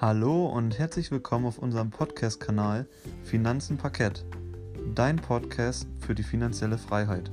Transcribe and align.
Hallo 0.00 0.46
und 0.46 0.78
herzlich 0.78 1.10
willkommen 1.10 1.44
auf 1.44 1.58
unserem 1.58 1.90
Podcast-Kanal 1.90 2.88
Finanzen 3.22 3.76
Parkett, 3.76 4.24
dein 4.94 5.16
Podcast 5.16 5.86
für 5.98 6.14
die 6.14 6.22
finanzielle 6.22 6.78
Freiheit. 6.78 7.30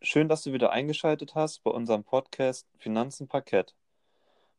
Schön, 0.00 0.28
dass 0.28 0.44
du 0.44 0.52
wieder 0.52 0.70
eingeschaltet 0.70 1.34
hast 1.34 1.64
bei 1.64 1.72
unserem 1.72 2.04
Podcast 2.04 2.68
Finanzen 2.78 3.26
Parkett. 3.26 3.74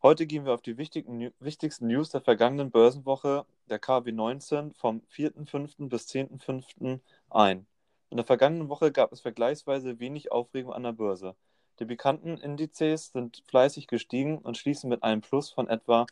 Heute 0.01 0.27
gehen 0.27 0.43
wir 0.43 0.53
auf 0.53 0.61
die 0.61 0.77
wichtigsten 0.77 1.88
News 1.88 2.09
der 2.09 2.19
vergangenen 2.19 2.71
Börsenwoche 2.71 3.45
der 3.69 3.79
KW 3.79 4.11
19 4.11 4.74
vom 4.74 5.01
4.5. 5.15 5.88
bis 5.88 6.10
10.5. 6.10 7.00
ein. 7.29 7.68
In 8.11 8.18
der 8.18 8.25
vergangenen 8.25 8.68
Woche 8.68 8.92
gab 8.92 9.14
es 9.14 9.21
vergleichsweise 9.21 10.00
wenig 10.00 10.33
Aufregung 10.33 10.74
an 10.74 10.83
der 10.83 10.92
Börse. 10.92 11.33
Die 11.79 11.86
bekannten 11.86 12.38
Indizes 12.38 13.14
sind 13.14 13.42
fleißig 13.47 13.88
gestiegen 13.88 14.38
und 14.39 14.57
schließen 14.57 14.89
mit 14.89 15.02
einem 15.02 15.21
Plus 15.21 15.50
von 15.50 15.69
etwa 15.69 16.06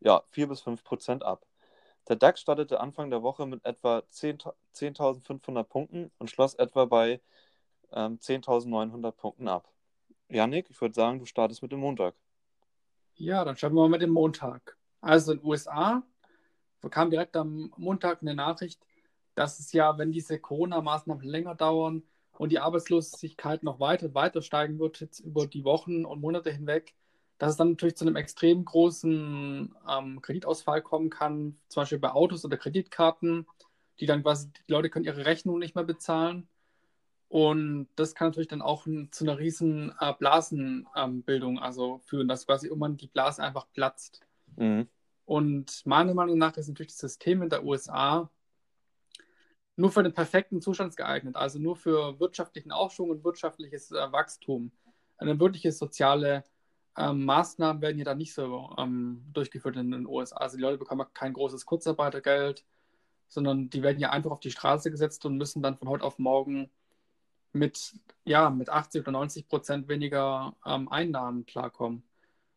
ja, 0.00 0.22
4 0.28 0.48
bis 0.48 0.60
5 0.60 0.84
Prozent 0.84 1.24
ab. 1.24 1.46
Der 2.08 2.16
DAX 2.16 2.42
startete 2.42 2.78
Anfang 2.78 3.08
der 3.08 3.22
Woche 3.22 3.46
mit 3.46 3.64
etwa 3.64 4.02
10.500 4.12 5.62
Punkten 5.62 6.10
und 6.18 6.30
schloss 6.30 6.54
etwa 6.54 6.84
bei 6.84 7.22
ähm, 7.90 8.18
10.900 8.18 9.10
Punkten 9.12 9.48
ab. 9.48 9.66
Janik, 10.28 10.68
ich 10.68 10.78
würde 10.78 10.94
sagen, 10.94 11.20
du 11.20 11.24
startest 11.24 11.62
mit 11.62 11.72
dem 11.72 11.80
Montag. 11.80 12.14
Ja, 13.14 13.46
dann 13.46 13.56
starten 13.56 13.76
wir 13.76 13.82
mal 13.82 13.88
mit 13.88 14.02
dem 14.02 14.10
Montag. 14.10 14.76
Also 15.00 15.32
in 15.32 15.38
den 15.38 15.46
USA 15.46 16.02
kam 16.90 17.10
direkt 17.10 17.34
am 17.34 17.72
Montag 17.78 18.20
eine 18.20 18.34
Nachricht, 18.34 18.84
dass 19.40 19.58
es 19.58 19.72
ja, 19.72 19.96
wenn 19.96 20.12
diese 20.12 20.38
Corona-Maßnahmen 20.38 21.26
länger 21.26 21.54
dauern 21.54 22.02
und 22.36 22.52
die 22.52 22.58
Arbeitslosigkeit 22.58 23.62
noch 23.62 23.80
weiter, 23.80 24.12
weiter 24.12 24.42
steigen 24.42 24.78
wird, 24.78 25.00
jetzt 25.00 25.20
über 25.20 25.46
die 25.46 25.64
Wochen 25.64 26.04
und 26.04 26.20
Monate 26.20 26.50
hinweg, 26.50 26.92
dass 27.38 27.52
es 27.52 27.56
dann 27.56 27.70
natürlich 27.70 27.96
zu 27.96 28.04
einem 28.04 28.16
extrem 28.16 28.62
großen 28.66 29.74
ähm, 29.88 30.20
Kreditausfall 30.20 30.82
kommen 30.82 31.08
kann, 31.08 31.56
zum 31.68 31.80
Beispiel 31.80 31.98
bei 31.98 32.10
Autos 32.10 32.44
oder 32.44 32.58
Kreditkarten, 32.58 33.46
die 33.98 34.04
dann 34.04 34.22
quasi, 34.22 34.50
die 34.68 34.72
Leute 34.72 34.90
können 34.90 35.06
ihre 35.06 35.24
Rechnung 35.24 35.58
nicht 35.58 35.74
mehr 35.74 35.84
bezahlen. 35.84 36.46
Und 37.28 37.88
das 37.96 38.14
kann 38.14 38.28
natürlich 38.28 38.48
dann 38.48 38.60
auch 38.60 38.86
zu 39.10 39.24
einer 39.24 39.38
riesen 39.38 39.94
äh, 40.00 40.12
Blasenbildung 40.18 41.56
ähm, 41.56 41.62
also 41.62 42.02
führen, 42.04 42.28
dass 42.28 42.44
quasi 42.44 42.66
irgendwann 42.66 42.98
die 42.98 43.08
Blase 43.08 43.42
einfach 43.42 43.68
platzt. 43.72 44.20
Mhm. 44.56 44.86
Und 45.24 45.86
meiner 45.86 46.12
Meinung 46.12 46.36
nach 46.36 46.58
ist 46.58 46.68
natürlich 46.68 46.92
das 46.92 46.98
System 46.98 47.40
in 47.40 47.48
der 47.48 47.64
USA 47.64 48.28
nur 49.80 49.90
für 49.90 50.02
den 50.02 50.12
perfekten 50.12 50.60
Zustand 50.60 50.96
geeignet, 50.96 51.36
also 51.36 51.58
nur 51.58 51.74
für 51.74 52.20
wirtschaftlichen 52.20 52.70
Aufschwung 52.70 53.10
und 53.10 53.24
wirtschaftliches 53.24 53.90
äh, 53.90 54.12
Wachstum. 54.12 54.70
Eine 55.16 55.40
wirkliche 55.40 55.72
soziale 55.72 56.44
ähm, 56.96 57.24
Maßnahmen 57.24 57.80
werden 57.80 57.96
hier 57.96 58.04
dann 58.04 58.18
nicht 58.18 58.34
so 58.34 58.74
ähm, 58.78 59.24
durchgeführt 59.32 59.76
in 59.76 59.90
den 59.90 60.06
USA. 60.06 60.36
Also 60.36 60.56
die 60.56 60.62
Leute 60.62 60.78
bekommen 60.78 61.06
kein 61.14 61.32
großes 61.32 61.66
Kurzarbeitergeld, 61.66 62.64
sondern 63.28 63.70
die 63.70 63.82
werden 63.82 63.98
hier 63.98 64.12
einfach 64.12 64.30
auf 64.30 64.40
die 64.40 64.50
Straße 64.50 64.90
gesetzt 64.90 65.24
und 65.24 65.38
müssen 65.38 65.62
dann 65.62 65.78
von 65.78 65.88
heute 65.88 66.04
auf 66.04 66.18
morgen 66.18 66.70
mit, 67.52 67.94
ja, 68.24 68.50
mit 68.50 68.68
80 68.68 69.02
oder 69.02 69.12
90 69.12 69.48
Prozent 69.48 69.88
weniger 69.88 70.54
ähm, 70.66 70.88
Einnahmen 70.88 71.46
klarkommen. 71.46 72.02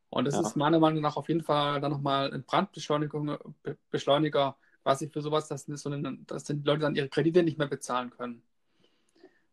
Und 0.10 0.26
das 0.26 0.36
ja. 0.36 0.42
ist 0.42 0.56
meiner 0.56 0.80
Meinung 0.80 1.02
nach 1.02 1.16
auf 1.16 1.30
jeden 1.30 1.44
Fall 1.44 1.82
dann 1.82 1.92
nochmal 1.92 2.32
ein 2.34 2.44
Brandbeschleuniger 2.44 4.56
quasi 4.84 5.08
für 5.08 5.22
sowas, 5.22 5.48
dass, 5.48 5.66
so 5.66 5.90
dass 5.90 6.44
die 6.44 6.54
Leute 6.54 6.82
dann 6.82 6.96
ihre 6.96 7.10
Kredite 7.10 7.42
nicht 7.42 7.58
mehr 7.58 7.68
bezahlen 7.68 8.12
können. 8.12 8.44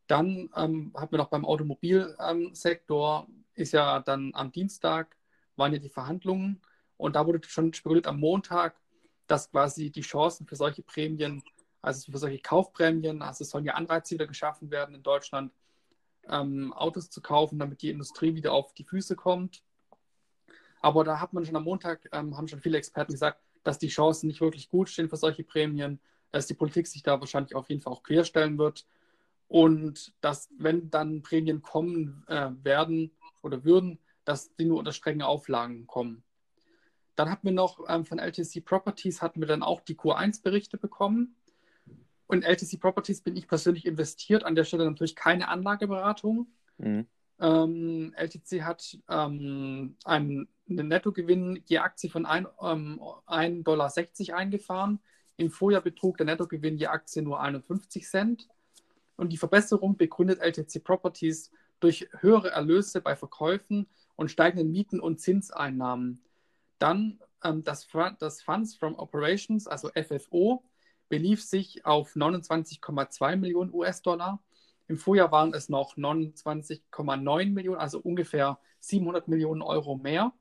Dann 0.06 0.50
ähm, 0.56 0.92
hat 0.96 1.12
man 1.12 1.20
noch 1.20 1.28
beim 1.28 1.44
Automobilsektor, 1.44 3.26
ähm, 3.28 3.44
ist 3.54 3.72
ja 3.72 4.00
dann 4.00 4.32
am 4.34 4.50
Dienstag, 4.50 5.16
waren 5.56 5.72
ja 5.72 5.78
die 5.78 5.88
Verhandlungen 5.88 6.60
und 6.96 7.14
da 7.14 7.26
wurde 7.26 7.40
schon 7.48 7.72
spekuliert 7.72 8.08
am 8.08 8.18
Montag, 8.18 8.74
dass 9.28 9.50
quasi 9.50 9.90
die 9.90 10.00
Chancen 10.00 10.46
für 10.46 10.56
solche 10.56 10.82
Prämien, 10.82 11.42
also 11.80 12.10
für 12.10 12.18
solche 12.18 12.40
Kaufprämien, 12.40 13.22
also 13.22 13.44
es 13.44 13.50
sollen 13.50 13.64
ja 13.64 13.74
Anreize 13.74 14.14
wieder 14.14 14.26
geschaffen 14.26 14.70
werden 14.72 14.96
in 14.96 15.02
Deutschland, 15.04 15.52
ähm, 16.28 16.72
Autos 16.72 17.08
zu 17.08 17.20
kaufen, 17.20 17.58
damit 17.58 17.82
die 17.82 17.90
Industrie 17.90 18.34
wieder 18.34 18.52
auf 18.52 18.74
die 18.74 18.84
Füße 18.84 19.14
kommt. 19.14 19.62
Aber 20.82 21.04
da 21.04 21.20
hat 21.20 21.32
man 21.32 21.44
schon 21.44 21.56
am 21.56 21.64
Montag, 21.64 22.08
ähm, 22.12 22.36
haben 22.36 22.48
schon 22.48 22.60
viele 22.60 22.78
Experten 22.78 23.12
gesagt, 23.12 23.40
dass 23.62 23.78
die 23.78 23.88
Chancen 23.88 24.28
nicht 24.28 24.40
wirklich 24.40 24.68
gut 24.68 24.88
stehen 24.88 25.08
für 25.08 25.16
solche 25.16 25.44
Prämien, 25.44 26.00
dass 26.30 26.46
die 26.46 26.54
Politik 26.54 26.86
sich 26.86 27.02
da 27.02 27.20
wahrscheinlich 27.20 27.54
auf 27.54 27.68
jeden 27.68 27.80
Fall 27.80 27.92
auch 27.92 28.02
querstellen 28.02 28.58
wird 28.58 28.86
und 29.48 30.12
dass, 30.20 30.48
wenn 30.56 30.90
dann 30.90 31.22
Prämien 31.22 31.60
kommen 31.60 32.24
äh, 32.28 32.50
werden 32.62 33.10
oder 33.42 33.64
würden, 33.64 33.98
dass 34.24 34.54
die 34.54 34.64
nur 34.64 34.78
unter 34.78 34.92
strengen 34.92 35.22
Auflagen 35.22 35.86
kommen. 35.86 36.22
Dann 37.16 37.30
hatten 37.30 37.48
wir 37.48 37.52
noch 37.52 37.80
ähm, 37.88 38.04
von 38.04 38.18
LTC 38.18 38.64
Properties 38.64 39.20
hatten 39.20 39.40
wir 39.40 39.48
dann 39.48 39.62
auch 39.62 39.80
die 39.80 39.96
Q1-Berichte 39.96 40.78
bekommen. 40.78 41.34
Und 42.26 42.44
LTC 42.44 42.78
Properties 42.80 43.22
bin 43.22 43.36
ich 43.36 43.48
persönlich 43.48 43.86
investiert, 43.86 44.44
an 44.44 44.54
der 44.54 44.62
Stelle 44.62 44.84
natürlich 44.84 45.16
keine 45.16 45.48
Anlageberatung. 45.48 46.46
Mhm. 46.78 47.06
Ähm, 47.40 48.14
LTC 48.16 48.62
hat 48.62 48.98
ähm, 49.08 49.96
einen, 50.04 50.48
einen, 50.70 50.88
Nettogewinn 50.88 51.62
je 51.66 51.78
Aktie 51.78 52.10
von 52.10 52.26
1,60 52.26 52.72
ähm, 52.72 53.00
1 53.26 53.64
Dollar 53.64 53.92
eingefahren. 54.34 55.00
Im 55.36 55.50
Vorjahr 55.50 55.82
betrug 55.82 56.16
der 56.16 56.26
Nettogewinn 56.26 56.76
je 56.76 56.86
Aktie 56.86 57.22
nur 57.22 57.40
51 57.40 58.06
Cent. 58.06 58.48
Und 59.16 59.30
die 59.30 59.36
Verbesserung 59.36 59.96
begründet 59.96 60.40
LTC 60.40 60.82
Properties 60.82 61.50
durch 61.80 62.08
höhere 62.20 62.50
Erlöse 62.50 63.00
bei 63.00 63.16
Verkäufen 63.16 63.86
und 64.16 64.30
steigenden 64.30 64.70
Mieten 64.70 65.00
und 65.00 65.20
Zinseinnahmen. 65.20 66.22
Dann 66.78 67.20
ähm, 67.44 67.64
das, 67.64 67.88
das 68.18 68.42
Funds 68.42 68.74
from 68.74 68.94
Operations, 68.94 69.66
also 69.66 69.90
FFO, 69.90 70.62
belief 71.08 71.42
sich 71.42 71.84
auf 71.84 72.14
29,2 72.14 73.36
Millionen 73.36 73.74
US-Dollar 73.74 74.40
im 74.90 74.98
Vorjahr 74.98 75.30
waren 75.30 75.54
es 75.54 75.68
noch 75.68 75.96
29,9 75.96 77.52
Millionen, 77.52 77.78
also 77.78 78.00
ungefähr 78.00 78.58
700 78.80 79.28
Millionen 79.28 79.62
Euro 79.62 79.96
mehr. 79.96 80.32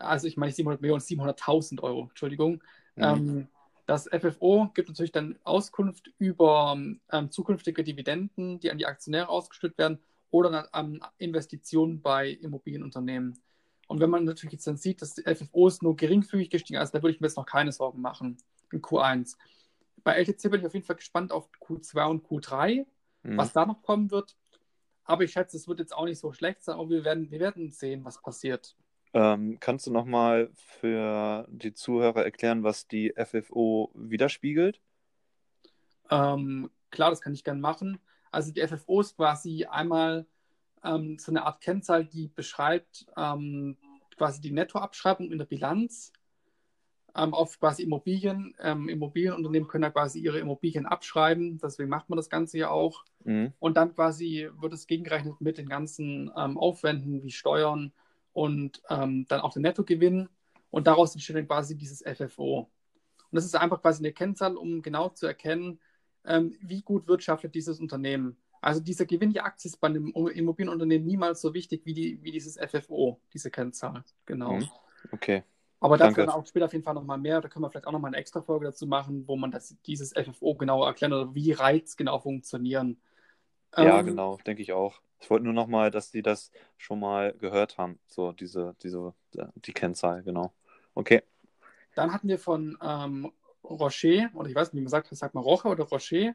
Also 0.00 0.26
ich 0.26 0.36
meine 0.36 0.52
700 0.52 0.80
Millionen, 0.80 1.00
700.000 1.00 1.82
Euro, 1.82 2.08
Entschuldigung. 2.08 2.62
Mhm. 2.96 3.02
Ähm, 3.02 3.48
das 3.86 4.08
FFO 4.08 4.70
gibt 4.74 4.88
natürlich 4.88 5.12
dann 5.12 5.38
Auskunft 5.42 6.12
über 6.18 6.76
ähm, 7.10 7.30
zukünftige 7.30 7.82
Dividenden, 7.82 8.60
die 8.60 8.70
an 8.70 8.78
die 8.78 8.86
Aktionäre 8.86 9.28
ausgeschüttet 9.28 9.78
werden 9.78 9.98
oder 10.30 10.72
an 10.72 11.00
Investitionen 11.18 12.00
bei 12.00 12.30
Immobilienunternehmen. 12.30 13.38
Und 13.88 14.00
wenn 14.00 14.10
man 14.10 14.24
natürlich 14.24 14.52
jetzt 14.52 14.66
dann 14.66 14.76
sieht, 14.76 15.02
dass 15.02 15.14
die 15.14 15.22
FFO 15.22 15.66
ist 15.66 15.82
nur 15.82 15.96
geringfügig 15.96 16.50
gestiegen, 16.50 16.78
also 16.78 16.92
da 16.92 17.02
würde 17.02 17.14
ich 17.14 17.20
mir 17.20 17.26
jetzt 17.26 17.36
noch 17.36 17.46
keine 17.46 17.72
Sorgen 17.72 18.00
machen 18.00 18.36
in 18.70 18.80
Q1 18.80 19.36
bei 20.02 20.14
LTC 20.14 20.50
bin 20.50 20.60
ich 20.60 20.66
auf 20.66 20.74
jeden 20.74 20.86
Fall 20.86 20.96
gespannt 20.96 21.32
auf 21.32 21.48
Q2 21.60 22.06
und 22.06 22.26
Q3, 22.26 22.86
mhm. 23.22 23.36
was 23.36 23.52
da 23.52 23.66
noch 23.66 23.82
kommen 23.82 24.10
wird. 24.10 24.36
Aber 25.04 25.24
ich 25.24 25.32
schätze, 25.32 25.56
es 25.56 25.66
wird 25.66 25.80
jetzt 25.80 25.94
auch 25.94 26.04
nicht 26.04 26.18
so 26.18 26.32
schlecht 26.32 26.62
sein, 26.62 26.76
aber 26.76 26.88
wir 26.88 27.04
werden, 27.04 27.30
wir 27.30 27.40
werden 27.40 27.70
sehen, 27.70 28.04
was 28.04 28.20
passiert. 28.20 28.76
Ähm, 29.12 29.58
kannst 29.58 29.86
du 29.86 29.92
nochmal 29.92 30.50
für 30.54 31.46
die 31.50 31.74
Zuhörer 31.74 32.24
erklären, 32.24 32.62
was 32.62 32.86
die 32.86 33.12
FFO 33.16 33.90
widerspiegelt? 33.94 34.80
Ähm, 36.10 36.70
klar, 36.90 37.10
das 37.10 37.20
kann 37.20 37.32
ich 37.32 37.44
gerne 37.44 37.60
machen. 37.60 37.98
Also 38.30 38.52
die 38.52 38.66
FFO 38.66 39.00
ist 39.00 39.16
quasi 39.16 39.64
einmal 39.64 40.26
ähm, 40.84 41.18
so 41.18 41.32
eine 41.32 41.44
Art 41.44 41.60
Kennzahl, 41.60 42.04
die 42.04 42.28
beschreibt 42.28 43.06
ähm, 43.16 43.76
quasi 44.16 44.40
die 44.40 44.52
Nettoabschreibung 44.52 45.32
in 45.32 45.38
der 45.38 45.44
Bilanz 45.44 46.12
ähm, 47.16 47.34
auf 47.34 47.58
quasi 47.58 47.82
Immobilien. 47.82 48.54
Ähm, 48.60 48.88
Immobilienunternehmen 48.88 49.68
können 49.68 49.84
ja 49.84 49.90
quasi 49.90 50.20
ihre 50.20 50.38
Immobilien 50.38 50.86
abschreiben, 50.86 51.58
deswegen 51.58 51.90
macht 51.90 52.08
man 52.08 52.16
das 52.16 52.30
Ganze 52.30 52.58
ja 52.58 52.70
auch. 52.70 53.04
Mhm. 53.24 53.52
Und 53.58 53.76
dann 53.76 53.92
quasi 53.94 54.48
wird 54.60 54.72
es 54.72 54.86
gegengerechnet 54.86 55.40
mit 55.40 55.58
den 55.58 55.68
ganzen 55.68 56.30
Aufwänden 56.30 57.24
wie 57.24 57.32
Steuern 57.32 57.92
und 58.40 58.80
ähm, 58.88 59.26
dann 59.28 59.40
auch 59.40 59.52
den 59.52 59.62
Nettogewinn. 59.62 60.30
Und 60.70 60.86
daraus 60.86 61.12
entsteht 61.14 61.36
dann 61.36 61.46
quasi 61.46 61.76
dieses 61.76 62.02
FFO. 62.02 62.60
Und 62.60 63.36
das 63.36 63.44
ist 63.44 63.54
einfach 63.54 63.82
quasi 63.82 64.00
eine 64.00 64.14
Kennzahl, 64.14 64.56
um 64.56 64.80
genau 64.80 65.10
zu 65.10 65.26
erkennen, 65.26 65.78
ähm, 66.24 66.56
wie 66.62 66.80
gut 66.80 67.06
wirtschaftet 67.06 67.54
dieses 67.54 67.80
Unternehmen. 67.80 68.38
Also 68.62 68.80
dieser 68.80 69.04
Gewinn 69.04 69.30
je 69.30 69.40
Aktie 69.40 69.68
ist 69.68 69.76
bei 69.76 69.88
einem 69.88 70.06
Immobilienunternehmen 70.08 71.06
niemals 71.06 71.42
so 71.42 71.52
wichtig 71.52 71.84
wie, 71.84 71.92
die, 71.92 72.22
wie 72.22 72.30
dieses 72.30 72.56
FFO, 72.56 73.20
diese 73.34 73.50
Kennzahl. 73.50 74.04
Genau. 74.24 74.54
Mhm. 74.54 74.68
Okay. 75.12 75.42
Aber 75.78 75.98
dazu 75.98 76.16
dann 76.16 76.30
auch 76.30 76.46
später 76.46 76.64
auf 76.64 76.72
jeden 76.72 76.84
Fall 76.84 76.94
nochmal 76.94 77.18
mehr. 77.18 77.42
Da 77.42 77.48
können 77.48 77.64
wir 77.64 77.70
vielleicht 77.70 77.86
auch 77.86 77.92
nochmal 77.92 78.10
eine 78.10 78.18
extra 78.18 78.40
Folge 78.40 78.66
dazu 78.66 78.86
machen, 78.86 79.28
wo 79.28 79.36
man 79.36 79.50
das, 79.50 79.76
dieses 79.84 80.14
FFO 80.14 80.54
genauer 80.54 80.86
erklären 80.86 81.12
oder 81.12 81.34
wie 81.34 81.52
Reiz 81.52 81.96
genau 81.96 82.18
funktionieren. 82.20 83.02
Ja, 83.76 84.00
ähm, 84.00 84.06
genau, 84.06 84.38
denke 84.46 84.62
ich 84.62 84.72
auch. 84.72 85.02
Ich 85.20 85.28
wollte 85.30 85.44
nur 85.44 85.52
nochmal, 85.52 85.90
dass 85.90 86.10
die 86.10 86.22
das 86.22 86.50
schon 86.76 87.00
mal 87.00 87.32
gehört 87.34 87.78
haben, 87.78 87.98
so 88.06 88.32
diese, 88.32 88.74
diese, 88.82 89.14
die 89.54 89.72
Kennzahl, 89.72 90.22
genau. 90.22 90.52
Okay. 90.94 91.22
Dann 91.94 92.12
hatten 92.12 92.28
wir 92.28 92.38
von 92.38 92.78
ähm, 92.82 93.32
Rocher, 93.64 94.30
oder 94.34 94.48
ich 94.48 94.54
weiß 94.54 94.72
nicht, 94.72 94.80
wie 94.80 94.84
man 94.84 94.90
sagt, 94.90 95.14
sagt 95.14 95.34
man 95.34 95.44
Roche 95.44 95.68
oder 95.68 95.84
Rocher, 95.84 96.34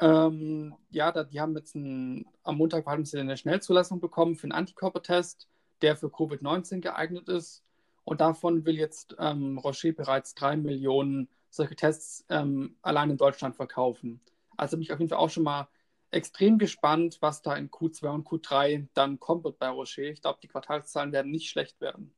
Ähm, 0.00 0.74
ja, 0.90 1.12
da, 1.12 1.24
die 1.24 1.40
haben 1.40 1.54
jetzt 1.56 1.74
ein, 1.76 2.26
am 2.42 2.56
Montag 2.56 2.86
haben 2.86 3.04
sie 3.04 3.18
eine 3.18 3.36
Schnellzulassung 3.36 4.00
bekommen 4.00 4.36
für 4.36 4.44
einen 4.44 4.52
Antikörpertest, 4.52 5.48
der 5.82 5.96
für 5.96 6.08
Covid-19 6.08 6.80
geeignet 6.80 7.28
ist. 7.28 7.62
Und 8.04 8.20
davon 8.20 8.64
will 8.64 8.76
jetzt 8.76 9.14
ähm, 9.18 9.58
Rocher 9.58 9.92
bereits 9.92 10.34
drei 10.34 10.56
Millionen 10.56 11.28
solche 11.50 11.76
Tests 11.76 12.24
ähm, 12.30 12.76
allein 12.82 13.10
in 13.10 13.16
Deutschland 13.18 13.54
verkaufen. 13.54 14.20
Also 14.56 14.76
bin 14.76 14.82
ich 14.82 14.92
auf 14.92 14.98
jeden 14.98 15.10
Fall 15.10 15.18
auch 15.18 15.30
schon 15.30 15.44
mal 15.44 15.68
extrem 16.12 16.58
gespannt, 16.58 17.18
was 17.20 17.42
da 17.42 17.56
in 17.56 17.70
Q2 17.70 18.08
und 18.08 18.26
Q3 18.26 18.86
dann 18.94 19.18
kommt 19.18 19.44
wird 19.44 19.58
bei 19.58 19.68
Rocher. 19.68 20.02
Ich 20.02 20.22
glaube, 20.22 20.38
die 20.42 20.48
Quartalszahlen 20.48 21.12
werden 21.12 21.30
nicht 21.30 21.48
schlecht 21.48 21.80
werden. 21.80 22.14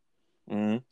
Mhm. 0.46 0.82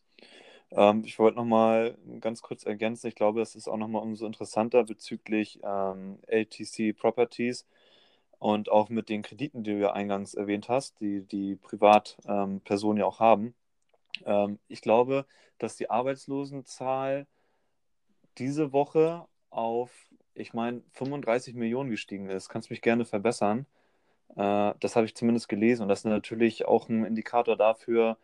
Ähm, 0.70 1.02
ich 1.04 1.18
wollte 1.18 1.36
nochmal 1.36 1.98
ganz 2.20 2.42
kurz 2.42 2.64
ergänzen, 2.64 3.08
ich 3.08 3.14
glaube, 3.14 3.42
es 3.42 3.54
ist 3.54 3.68
auch 3.68 3.76
nochmal 3.76 4.02
umso 4.02 4.26
interessanter 4.26 4.84
bezüglich 4.84 5.60
ähm, 5.62 6.18
LTC 6.26 6.96
Properties 6.96 7.66
und 8.38 8.70
auch 8.70 8.88
mit 8.88 9.08
den 9.08 9.22
Krediten, 9.22 9.62
die 9.62 9.72
du 9.72 9.78
ja 9.78 9.92
eingangs 9.92 10.34
erwähnt 10.34 10.68
hast, 10.68 11.00
die 11.00 11.22
die 11.22 11.56
Privatpersonen 11.56 12.96
ähm, 12.96 13.00
ja 13.00 13.06
auch 13.06 13.20
haben. 13.20 13.54
Ähm, 14.24 14.58
ich 14.68 14.80
glaube, 14.80 15.26
dass 15.58 15.76
die 15.76 15.90
Arbeitslosenzahl 15.90 17.26
diese 18.38 18.72
Woche 18.72 19.26
auf, 19.50 19.90
ich 20.34 20.54
meine, 20.54 20.82
35 20.92 21.54
Millionen 21.54 21.90
gestiegen 21.90 22.28
ist. 22.28 22.48
Kannst 22.48 22.70
mich 22.70 22.82
gerne 22.82 23.04
verbessern. 23.04 23.66
Äh, 24.36 24.74
das 24.80 24.96
habe 24.96 25.06
ich 25.06 25.14
zumindest 25.14 25.48
gelesen 25.48 25.82
und 25.82 25.88
das 25.88 26.00
ist 26.00 26.04
natürlich 26.06 26.66
auch 26.66 26.88
ein 26.88 27.04
Indikator 27.04 27.56
dafür, 27.56 28.16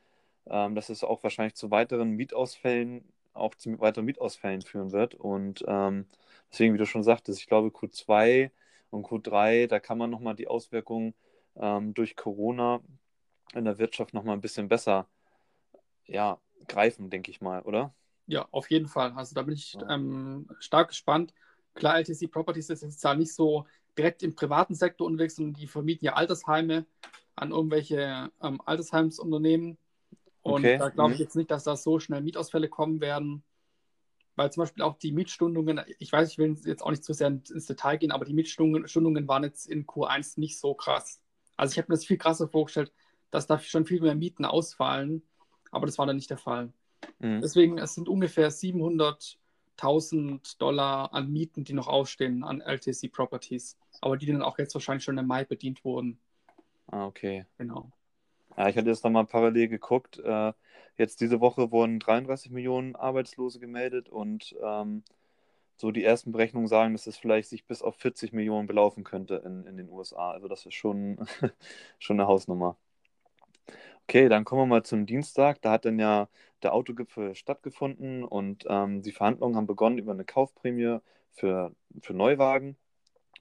ähm, 0.46 0.74
dass 0.74 0.88
es 0.88 1.04
auch 1.04 1.22
wahrscheinlich 1.22 1.54
zu 1.54 1.70
weiteren 1.70 2.12
Mietausfällen, 2.12 3.04
auch 3.34 3.54
zu 3.54 3.78
weiteren 3.80 4.06
Mietausfällen 4.06 4.62
führen 4.62 4.92
wird. 4.92 5.14
Und 5.14 5.64
ähm, 5.66 6.06
deswegen, 6.50 6.74
wie 6.74 6.78
du 6.78 6.86
schon 6.86 7.02
sagtest, 7.02 7.40
ich 7.40 7.46
glaube 7.46 7.68
Q2 7.68 8.50
und 8.90 9.06
Q3, 9.06 9.66
da 9.66 9.80
kann 9.80 9.98
man 9.98 10.10
nochmal 10.10 10.34
die 10.34 10.48
Auswirkungen 10.48 11.14
ähm, 11.56 11.94
durch 11.94 12.16
Corona 12.16 12.80
in 13.54 13.64
der 13.64 13.78
Wirtschaft 13.78 14.14
nochmal 14.14 14.36
ein 14.36 14.40
bisschen 14.40 14.68
besser 14.68 15.06
ja, 16.06 16.38
greifen, 16.66 17.10
denke 17.10 17.30
ich 17.30 17.40
mal, 17.40 17.62
oder? 17.62 17.94
Ja, 18.26 18.46
auf 18.50 18.70
jeden 18.70 18.88
Fall. 18.88 19.12
Also 19.12 19.34
da 19.34 19.42
bin 19.42 19.54
ich 19.54 19.76
ähm, 19.88 20.48
stark 20.58 20.88
gespannt. 20.88 21.32
Klar, 21.78 21.98
LTC 22.00 22.28
Properties 22.28 22.70
ist 22.70 22.82
jetzt 22.82 23.00
zwar 23.00 23.14
nicht 23.14 23.32
so 23.32 23.64
direkt 23.96 24.24
im 24.24 24.34
privaten 24.34 24.74
Sektor 24.74 25.06
unterwegs, 25.06 25.36
sondern 25.36 25.54
die 25.54 25.68
vermieten 25.68 26.06
ja 26.06 26.14
Altersheime 26.14 26.86
an 27.36 27.52
irgendwelche 27.52 28.32
ähm, 28.42 28.60
Altersheimsunternehmen. 28.64 29.78
Und 30.42 30.64
okay. 30.64 30.76
da 30.76 30.88
glaube 30.88 31.12
ich 31.12 31.18
mhm. 31.18 31.22
jetzt 31.22 31.36
nicht, 31.36 31.52
dass 31.52 31.62
da 31.62 31.76
so 31.76 32.00
schnell 32.00 32.20
Mietausfälle 32.20 32.68
kommen 32.68 33.00
werden. 33.00 33.44
Weil 34.34 34.50
zum 34.50 34.62
Beispiel 34.62 34.82
auch 34.82 34.98
die 34.98 35.12
Mietstundungen, 35.12 35.80
ich 36.00 36.10
weiß, 36.10 36.32
ich 36.32 36.38
will 36.38 36.56
jetzt 36.64 36.82
auch 36.82 36.90
nicht 36.90 37.04
zu 37.04 37.12
sehr 37.12 37.28
ins 37.28 37.66
Detail 37.66 37.96
gehen, 37.96 38.10
aber 38.10 38.24
die 38.24 38.34
Mietstundungen 38.34 39.28
waren 39.28 39.44
jetzt 39.44 39.66
in 39.68 39.86
Q1 39.86 40.40
nicht 40.40 40.58
so 40.58 40.74
krass. 40.74 41.20
Also 41.56 41.72
ich 41.72 41.78
habe 41.78 41.92
mir 41.92 41.96
das 41.96 42.04
viel 42.04 42.18
krasser 42.18 42.48
vorgestellt, 42.48 42.92
dass 43.30 43.46
da 43.46 43.60
schon 43.60 43.86
viel 43.86 44.00
mehr 44.00 44.16
Mieten 44.16 44.44
ausfallen, 44.44 45.22
aber 45.70 45.86
das 45.86 45.98
war 45.98 46.06
dann 46.06 46.16
nicht 46.16 46.30
der 46.30 46.38
Fall. 46.38 46.72
Mhm. 47.20 47.40
Deswegen, 47.40 47.78
es 47.78 47.94
sind 47.94 48.08
ungefähr 48.08 48.50
700.000 49.78 50.58
Dollar 50.58 51.12
an 51.12 51.30
Mieten, 51.32 51.64
die 51.64 51.72
noch 51.72 51.88
ausstehen 51.88 52.44
an 52.44 52.60
LTC 52.60 53.10
Properties, 53.10 53.76
aber 54.00 54.16
die 54.16 54.26
dann 54.26 54.42
auch 54.42 54.58
jetzt 54.58 54.74
wahrscheinlich 54.74 55.04
schon 55.04 55.18
im 55.18 55.26
Mai 55.26 55.44
bedient 55.44 55.84
wurden. 55.84 56.18
Ah, 56.86 57.06
okay. 57.06 57.46
Genau. 57.58 57.90
Ja, 58.56 58.68
ich 58.68 58.76
hatte 58.76 58.88
jetzt 58.88 59.04
nochmal 59.04 59.26
parallel 59.26 59.68
geguckt. 59.68 60.18
Äh, 60.18 60.52
jetzt 60.96 61.20
diese 61.20 61.40
Woche 61.40 61.70
wurden 61.70 62.00
33 62.00 62.50
Millionen 62.50 62.96
Arbeitslose 62.96 63.60
gemeldet 63.60 64.08
und 64.08 64.56
ähm, 64.62 65.04
so 65.76 65.92
die 65.92 66.02
ersten 66.02 66.32
Berechnungen 66.32 66.66
sagen, 66.66 66.92
dass 66.92 67.06
es 67.06 67.16
vielleicht 67.16 67.48
sich 67.48 67.64
bis 67.64 67.82
auf 67.82 67.94
40 67.96 68.32
Millionen 68.32 68.66
belaufen 68.66 69.04
könnte 69.04 69.36
in, 69.46 69.64
in 69.64 69.76
den 69.76 69.88
USA. 69.90 70.32
Also 70.32 70.48
das 70.48 70.66
ist 70.66 70.74
schon, 70.74 71.24
schon 72.00 72.18
eine 72.18 72.26
Hausnummer. 72.26 72.76
Okay, 74.08 74.28
dann 74.28 74.44
kommen 74.44 74.62
wir 74.62 74.66
mal 74.66 74.82
zum 74.84 75.06
Dienstag. 75.06 75.60
Da 75.62 75.72
hat 75.72 75.84
dann 75.84 75.98
ja 75.98 76.28
der 76.62 76.74
Autogipfel 76.74 77.34
stattgefunden 77.34 78.24
und 78.24 78.64
ähm, 78.68 79.02
die 79.02 79.12
Verhandlungen 79.12 79.56
haben 79.56 79.66
begonnen 79.66 79.98
über 79.98 80.12
eine 80.12 80.24
Kaufprämie 80.24 80.98
für, 81.32 81.74
für 82.02 82.14
Neuwagen. 82.14 82.76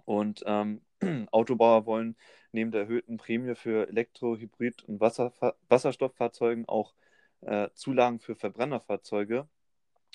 Und 0.05 0.43
ähm, 0.45 0.81
Autobauer 1.31 1.85
wollen 1.85 2.15
neben 2.51 2.71
der 2.71 2.81
erhöhten 2.81 3.17
Prämie 3.17 3.55
für 3.55 3.87
Elektro-, 3.87 4.37
Hybrid- 4.37 4.83
und 4.83 4.99
Wasserfa 4.99 5.55
Wasserstofffahrzeugen 5.69 6.67
auch 6.67 6.93
äh, 7.41 7.69
Zulagen 7.73 8.19
für 8.19 8.35
Verbrennerfahrzeuge 8.35 9.47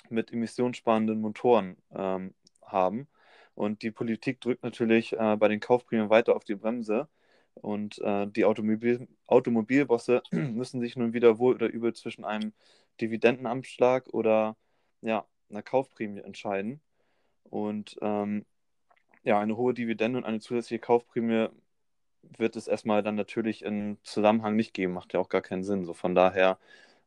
mit 0.09 0.31
emissionssparenden 0.31 1.21
Motoren 1.21 1.77
ähm, 1.93 2.33
haben. 2.65 3.07
Und 3.55 3.83
die 3.83 3.91
Politik 3.91 4.41
drückt 4.41 4.63
natürlich 4.63 5.13
äh, 5.13 5.37
bei 5.37 5.47
den 5.47 5.59
Kaufprämien 5.59 6.09
weiter 6.09 6.35
auf 6.35 6.43
die 6.43 6.55
Bremse. 6.55 7.07
Und 7.55 7.99
äh, 7.99 8.27
die 8.27 8.45
Automobil 8.45 9.07
Automobilbosse 9.27 10.21
müssen 10.31 10.81
sich 10.81 10.95
nun 10.95 11.13
wieder 11.13 11.39
wohl 11.39 11.55
oder 11.55 11.67
übel 11.67 11.93
zwischen 11.93 12.25
einem 12.25 12.53
Dividendenabschlag 13.01 14.07
oder 14.13 14.55
ja, 15.01 15.25
einer 15.49 15.63
Kaufprämie 15.63 16.21
entscheiden. 16.21 16.81
Und 17.43 17.97
ähm, 18.01 18.45
ja, 19.23 19.39
eine 19.39 19.57
hohe 19.57 19.73
Dividende 19.73 20.17
und 20.17 20.25
eine 20.25 20.39
zusätzliche 20.39 20.79
Kaufprämie 20.79 21.49
wird 22.37 22.55
es 22.55 22.67
erstmal 22.67 23.03
dann 23.03 23.15
natürlich 23.15 23.63
im 23.63 23.97
Zusammenhang 24.03 24.55
nicht 24.55 24.73
geben. 24.73 24.93
Macht 24.93 25.13
ja 25.13 25.19
auch 25.19 25.29
gar 25.29 25.41
keinen 25.41 25.63
Sinn. 25.63 25.85
So 25.85 25.93
von 25.93 26.15
daher 26.15 26.57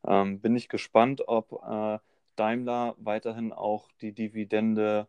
ähm, 0.05 0.39
bin 0.39 0.55
ich 0.55 0.69
gespannt, 0.69 1.27
ob 1.27 1.63
äh, 1.67 1.99
Daimler 2.35 2.95
weiterhin 2.97 3.51
auch 3.51 3.89
die 4.01 4.13
Dividende, 4.13 5.07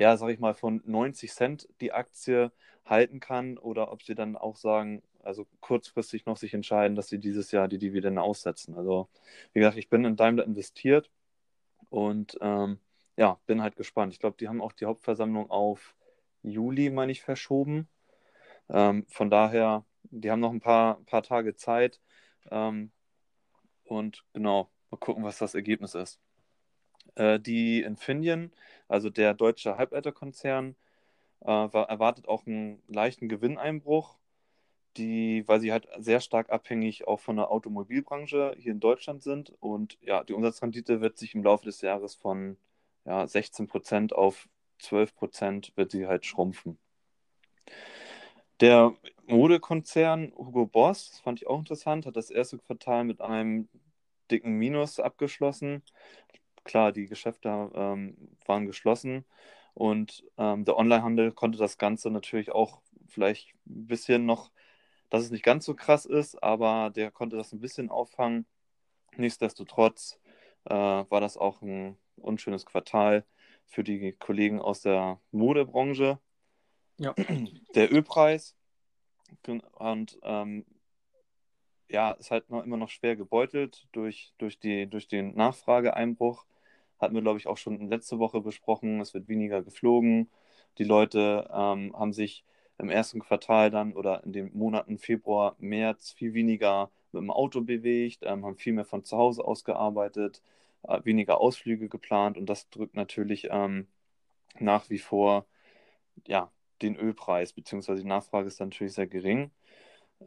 ja, 0.00 0.16
sag 0.16 0.30
ich 0.30 0.40
mal, 0.40 0.54
von 0.54 0.82
90 0.86 1.30
Cent 1.32 1.68
die 1.82 1.92
Aktie 1.92 2.52
halten 2.86 3.20
kann 3.20 3.58
oder 3.58 3.92
ob 3.92 4.02
sie 4.02 4.14
dann 4.14 4.34
auch 4.34 4.56
sagen, 4.56 5.02
also 5.22 5.46
kurzfristig 5.60 6.24
noch 6.24 6.38
sich 6.38 6.54
entscheiden, 6.54 6.96
dass 6.96 7.08
sie 7.08 7.18
dieses 7.18 7.52
Jahr 7.52 7.68
die 7.68 7.76
Dividende 7.78 8.22
aussetzen. 8.22 8.74
Also, 8.76 9.10
wie 9.52 9.60
gesagt, 9.60 9.76
ich 9.76 9.90
bin 9.90 10.06
in 10.06 10.16
Daimler 10.16 10.44
investiert 10.44 11.10
und 11.90 12.38
ähm, 12.40 12.78
ja, 13.18 13.38
bin 13.46 13.62
halt 13.62 13.76
gespannt. 13.76 14.14
Ich 14.14 14.20
glaube, 14.20 14.38
die 14.40 14.48
haben 14.48 14.62
auch 14.62 14.72
die 14.72 14.86
Hauptversammlung 14.86 15.50
auf 15.50 15.94
Juli, 16.42 16.88
meine 16.90 17.12
ich, 17.12 17.20
verschoben. 17.20 17.86
Ähm, 18.70 19.06
von 19.10 19.30
daher, 19.30 19.84
die 20.04 20.30
haben 20.30 20.40
noch 20.40 20.52
ein 20.52 20.60
paar, 20.60 21.02
paar 21.04 21.22
Tage 21.22 21.56
Zeit. 21.56 22.00
Ähm, 22.50 22.90
und 23.84 24.24
genau, 24.32 24.70
mal 24.90 24.98
gucken, 24.98 25.24
was 25.24 25.38
das 25.38 25.54
Ergebnis 25.54 25.94
ist. 25.94 26.20
Äh, 27.14 27.40
die 27.40 27.82
Infineon, 27.82 28.52
also 28.88 29.10
der 29.10 29.34
deutsche 29.34 29.76
Halbleiterkonzern, 29.78 30.76
äh, 31.40 31.46
erwartet 31.46 32.28
auch 32.28 32.46
einen 32.46 32.82
leichten 32.88 33.28
Gewinneinbruch, 33.28 34.18
die, 34.96 35.46
weil 35.46 35.60
sie 35.60 35.72
halt 35.72 35.88
sehr 35.98 36.20
stark 36.20 36.50
abhängig 36.50 37.06
auch 37.06 37.20
von 37.20 37.36
der 37.36 37.50
Automobilbranche 37.50 38.54
hier 38.58 38.72
in 38.72 38.80
Deutschland 38.80 39.22
sind. 39.22 39.52
Und 39.60 39.98
ja, 40.02 40.24
die 40.24 40.34
Umsatzrendite 40.34 41.00
wird 41.00 41.18
sich 41.18 41.34
im 41.34 41.44
Laufe 41.44 41.64
des 41.64 41.80
Jahres 41.80 42.14
von 42.14 42.56
ja, 43.04 43.26
16 43.26 43.66
Prozent 43.66 44.12
auf 44.14 44.48
12 44.78 45.14
Prozent 45.14 45.72
wird 45.76 45.90
sie 45.90 46.06
halt 46.06 46.26
schrumpfen. 46.26 46.78
Der 48.60 48.94
Modekonzern 49.26 50.32
Hugo 50.36 50.66
Boss, 50.66 51.10
das 51.10 51.20
fand 51.20 51.40
ich 51.40 51.46
auch 51.46 51.58
interessant, 51.58 52.06
hat 52.06 52.16
das 52.16 52.30
erste 52.30 52.58
Quartal 52.58 53.04
mit 53.04 53.20
einem 53.20 53.68
dicken 54.30 54.52
Minus 54.52 55.00
abgeschlossen. 55.00 55.82
Klar, 56.64 56.92
die 56.92 57.06
Geschäfte 57.06 57.70
ähm, 57.74 58.16
waren 58.46 58.66
geschlossen 58.66 59.24
und 59.74 60.24
ähm, 60.36 60.64
der 60.64 60.76
Onlinehandel 60.76 61.32
konnte 61.32 61.58
das 61.58 61.78
Ganze 61.78 62.10
natürlich 62.10 62.52
auch 62.52 62.80
vielleicht 63.08 63.54
ein 63.66 63.86
bisschen 63.86 64.26
noch, 64.26 64.50
dass 65.08 65.22
es 65.22 65.30
nicht 65.30 65.44
ganz 65.44 65.64
so 65.64 65.74
krass 65.74 66.04
ist, 66.04 66.42
aber 66.42 66.90
der 66.90 67.10
konnte 67.10 67.36
das 67.36 67.52
ein 67.52 67.60
bisschen 67.60 67.90
auffangen. 67.90 68.46
Nichtsdestotrotz 69.16 70.20
äh, 70.64 70.74
war 70.74 71.20
das 71.20 71.36
auch 71.36 71.62
ein 71.62 71.96
unschönes 72.16 72.66
Quartal 72.66 73.24
für 73.66 73.84
die 73.84 74.12
Kollegen 74.12 74.60
aus 74.60 74.82
der 74.82 75.20
Modebranche. 75.30 76.18
Ja. 76.98 77.14
Der 77.74 77.92
Ölpreis 77.92 78.54
und 79.74 80.18
ähm, 80.22 80.66
ja, 81.90 82.12
ist 82.12 82.30
halt 82.30 82.50
noch, 82.50 82.64
immer 82.64 82.76
noch 82.76 82.88
schwer 82.90 83.16
gebeutelt 83.16 83.86
durch, 83.92 84.32
durch, 84.38 84.58
die, 84.58 84.86
durch 84.88 85.08
den 85.08 85.34
Nachfrageeinbruch. 85.34 86.44
Hatten 87.00 87.14
wir, 87.14 87.22
glaube 87.22 87.38
ich, 87.38 87.46
auch 87.46 87.56
schon 87.56 87.88
letzte 87.88 88.18
Woche 88.18 88.40
besprochen. 88.40 89.00
Es 89.00 89.14
wird 89.14 89.28
weniger 89.28 89.62
geflogen. 89.62 90.30
Die 90.78 90.84
Leute 90.84 91.48
ähm, 91.52 91.94
haben 91.98 92.12
sich 92.12 92.44
im 92.78 92.90
ersten 92.90 93.20
Quartal 93.20 93.70
dann 93.70 93.92
oder 93.94 94.24
in 94.24 94.32
den 94.32 94.56
Monaten 94.56 94.98
Februar, 94.98 95.56
März 95.58 96.12
viel 96.12 96.34
weniger 96.34 96.90
mit 97.12 97.22
dem 97.22 97.30
Auto 97.30 97.60
bewegt, 97.60 98.20
ähm, 98.22 98.44
haben 98.44 98.56
viel 98.56 98.72
mehr 98.72 98.84
von 98.84 99.04
zu 99.04 99.16
Hause 99.18 99.44
aus 99.44 99.64
gearbeitet, 99.64 100.42
äh, 100.84 101.00
weniger 101.04 101.40
Ausflüge 101.40 101.88
geplant 101.88 102.38
und 102.38 102.46
das 102.46 102.70
drückt 102.70 102.94
natürlich 102.94 103.48
ähm, 103.50 103.88
nach 104.58 104.88
wie 104.90 104.98
vor 104.98 105.46
ja, 106.26 106.50
den 106.82 106.96
Ölpreis, 106.96 107.52
beziehungsweise 107.52 108.02
die 108.02 108.08
Nachfrage 108.08 108.48
ist 108.48 108.60
natürlich 108.60 108.94
sehr 108.94 109.06
gering. 109.06 109.50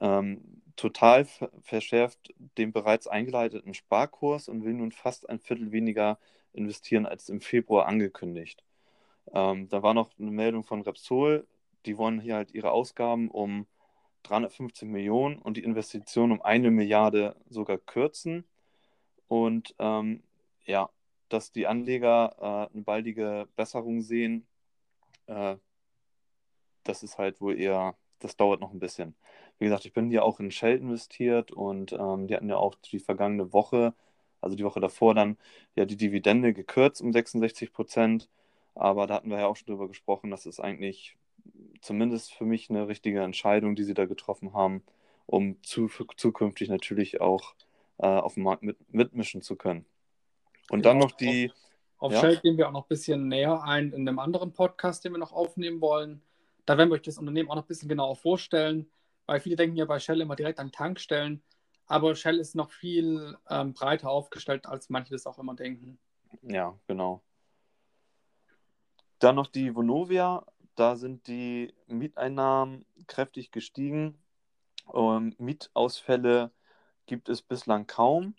Ähm, 0.01 0.61
total 0.75 1.25
verschärft 1.61 2.33
den 2.57 2.71
bereits 2.71 3.07
eingeleiteten 3.07 3.73
Sparkurs 3.73 4.49
und 4.49 4.63
will 4.63 4.73
nun 4.73 4.91
fast 4.91 5.29
ein 5.29 5.39
Viertel 5.39 5.71
weniger 5.71 6.19
investieren 6.53 7.05
als 7.05 7.29
im 7.29 7.41
Februar 7.41 7.85
angekündigt. 7.85 8.63
Ähm, 9.33 9.69
da 9.69 9.83
war 9.83 9.93
noch 9.93 10.11
eine 10.19 10.31
Meldung 10.31 10.63
von 10.63 10.81
Repsol, 10.81 11.47
die 11.85 11.97
wollen 11.97 12.19
hier 12.19 12.35
halt 12.35 12.53
ihre 12.53 12.71
Ausgaben 12.71 13.29
um 13.29 13.67
315 14.23 14.89
Millionen 14.89 15.37
und 15.37 15.57
die 15.57 15.63
Investition 15.63 16.31
um 16.31 16.41
eine 16.41 16.71
Milliarde 16.71 17.35
sogar 17.49 17.77
kürzen. 17.77 18.45
Und 19.27 19.75
ähm, 19.79 20.23
ja, 20.65 20.89
dass 21.29 21.51
die 21.51 21.67
Anleger 21.67 22.35
äh, 22.39 22.73
eine 22.73 22.83
baldige 22.83 23.47
Besserung 23.55 24.01
sehen, 24.01 24.47
äh, 25.27 25.57
das 26.83 27.03
ist 27.03 27.17
halt 27.17 27.41
wohl 27.41 27.59
eher, 27.59 27.95
das 28.23 28.37
dauert 28.37 28.61
noch 28.61 28.71
ein 28.71 28.79
bisschen. 28.79 29.15
Wie 29.59 29.65
gesagt, 29.65 29.85
ich 29.85 29.93
bin 29.93 30.09
hier 30.09 30.23
auch 30.23 30.39
in 30.39 30.51
Shell 30.51 30.77
investiert 30.77 31.51
und 31.51 31.93
ähm, 31.93 32.27
die 32.27 32.35
hatten 32.35 32.49
ja 32.49 32.57
auch 32.57 32.75
die 32.75 32.99
vergangene 32.99 33.53
Woche, 33.53 33.93
also 34.41 34.55
die 34.55 34.63
Woche 34.63 34.79
davor, 34.79 35.13
dann 35.13 35.37
ja 35.75 35.85
die 35.85 35.97
Dividende 35.97 36.53
gekürzt 36.53 37.01
um 37.01 37.13
66 37.13 37.71
Prozent. 37.71 38.29
Aber 38.75 39.07
da 39.07 39.15
hatten 39.15 39.29
wir 39.29 39.39
ja 39.39 39.47
auch 39.47 39.55
schon 39.55 39.67
drüber 39.67 39.87
gesprochen, 39.87 40.31
das 40.31 40.45
ist 40.45 40.59
eigentlich 40.59 41.15
zumindest 41.81 42.33
für 42.33 42.45
mich 42.45 42.69
eine 42.69 42.87
richtige 42.87 43.21
Entscheidung, 43.21 43.75
die 43.75 43.83
sie 43.83 43.93
da 43.93 44.05
getroffen 44.05 44.53
haben, 44.53 44.83
um 45.25 45.61
zu, 45.63 45.89
zukünftig 46.15 46.69
natürlich 46.69 47.21
auch 47.21 47.53
äh, 47.97 48.07
auf 48.07 48.35
dem 48.35 48.43
Markt 48.43 48.63
mit, 48.63 48.77
mitmischen 48.91 49.41
zu 49.41 49.55
können. 49.55 49.85
Und 50.69 50.85
ja, 50.85 50.91
dann 50.91 50.99
noch 50.99 51.11
die. 51.11 51.51
Auf, 51.97 52.11
auf 52.11 52.13
ja? 52.13 52.19
Shell 52.19 52.37
gehen 52.37 52.57
wir 52.57 52.67
auch 52.67 52.71
noch 52.71 52.85
ein 52.85 52.89
bisschen 52.89 53.27
näher 53.27 53.63
ein 53.63 53.91
in 53.91 54.07
einem 54.07 54.19
anderen 54.19 54.53
Podcast, 54.53 55.05
den 55.05 55.11
wir 55.11 55.19
noch 55.19 55.33
aufnehmen 55.33 55.81
wollen. 55.81 56.21
Da 56.65 56.77
werden 56.77 56.89
wir 56.89 56.95
euch 56.95 57.01
das 57.01 57.17
Unternehmen 57.17 57.49
auch 57.49 57.55
noch 57.55 57.63
ein 57.63 57.67
bisschen 57.67 57.89
genauer 57.89 58.15
vorstellen, 58.15 58.89
weil 59.25 59.39
viele 59.39 59.55
denken 59.55 59.75
ja 59.75 59.85
bei 59.85 59.99
Shell 59.99 60.21
immer 60.21 60.35
direkt 60.35 60.59
an 60.59 60.71
Tankstellen. 60.71 61.43
Aber 61.85 62.15
Shell 62.15 62.39
ist 62.39 62.55
noch 62.55 62.71
viel 62.71 63.37
ähm, 63.49 63.73
breiter 63.73 64.09
aufgestellt, 64.09 64.65
als 64.65 64.89
manche 64.89 65.11
das 65.11 65.27
auch 65.27 65.37
immer 65.37 65.55
denken. 65.55 65.99
Ja, 66.41 66.77
genau. 66.87 67.21
Dann 69.19 69.35
noch 69.35 69.47
die 69.47 69.75
Vonovia. 69.75 70.45
Da 70.75 70.95
sind 70.95 71.27
die 71.27 71.73
Mieteinnahmen 71.87 72.85
kräftig 73.07 73.51
gestiegen. 73.51 74.17
Ähm, 74.93 75.35
Mietausfälle 75.37 76.51
gibt 77.05 77.29
es 77.29 77.41
bislang 77.41 77.85
kaum. 77.85 78.35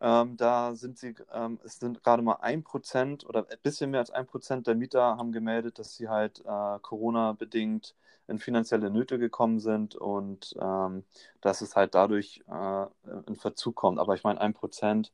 Ähm, 0.00 0.36
da 0.36 0.74
sind 0.74 0.98
sie, 0.98 1.14
ähm, 1.32 1.58
es 1.64 1.78
sind 1.78 2.02
gerade 2.04 2.22
mal 2.22 2.38
ein 2.40 2.62
Prozent 2.62 3.26
oder 3.26 3.46
ein 3.50 3.58
bisschen 3.62 3.90
mehr 3.90 4.00
als 4.00 4.10
ein 4.10 4.26
Prozent 4.26 4.66
der 4.66 4.76
Mieter 4.76 5.16
haben 5.16 5.32
gemeldet, 5.32 5.78
dass 5.78 5.96
sie 5.96 6.08
halt 6.08 6.40
äh, 6.40 6.78
Corona-bedingt 6.80 7.96
in 8.28 8.38
finanzielle 8.38 8.90
Nöte 8.90 9.18
gekommen 9.18 9.58
sind 9.58 9.96
und 9.96 10.54
ähm, 10.60 11.04
dass 11.40 11.62
es 11.62 11.74
halt 11.74 11.94
dadurch 11.94 12.44
äh, 12.48 12.86
in 13.26 13.36
Verzug 13.36 13.74
kommt. 13.74 13.98
Aber 13.98 14.14
ich 14.14 14.22
meine, 14.22 14.40
ein 14.40 14.54
Prozent, 14.54 15.12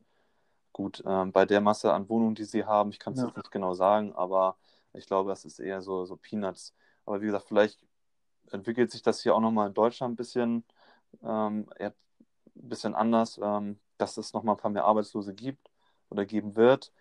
gut, 0.72 1.02
ähm, 1.06 1.32
bei 1.32 1.46
der 1.46 1.60
Masse 1.60 1.92
an 1.92 2.08
Wohnungen, 2.08 2.34
die 2.34 2.44
sie 2.44 2.64
haben, 2.64 2.90
ich 2.90 2.98
kann 2.98 3.14
es 3.14 3.20
ja. 3.20 3.26
jetzt 3.26 3.36
nicht 3.36 3.52
genau 3.52 3.72
sagen, 3.72 4.12
aber 4.14 4.56
ich 4.92 5.06
glaube, 5.06 5.30
das 5.30 5.44
ist 5.44 5.60
eher 5.60 5.80
so, 5.80 6.04
so 6.04 6.16
Peanuts. 6.16 6.74
Aber 7.06 7.22
wie 7.22 7.26
gesagt, 7.26 7.46
vielleicht 7.46 7.84
entwickelt 8.50 8.90
sich 8.90 9.02
das 9.02 9.22
hier 9.22 9.34
auch 9.34 9.40
nochmal 9.40 9.68
in 9.68 9.74
Deutschland 9.74 10.14
ein 10.14 10.16
bisschen, 10.16 10.64
ähm, 11.22 11.68
ein 11.78 11.92
bisschen 12.54 12.94
anders. 12.94 13.38
Ähm, 13.42 13.78
dass 13.98 14.16
es 14.16 14.32
nochmal 14.32 14.54
ein 14.54 14.60
paar 14.60 14.70
mehr 14.70 14.84
Arbeitslose 14.84 15.34
gibt 15.34 15.70
oder 16.10 16.24
geben 16.24 16.56
wird. 16.56 16.92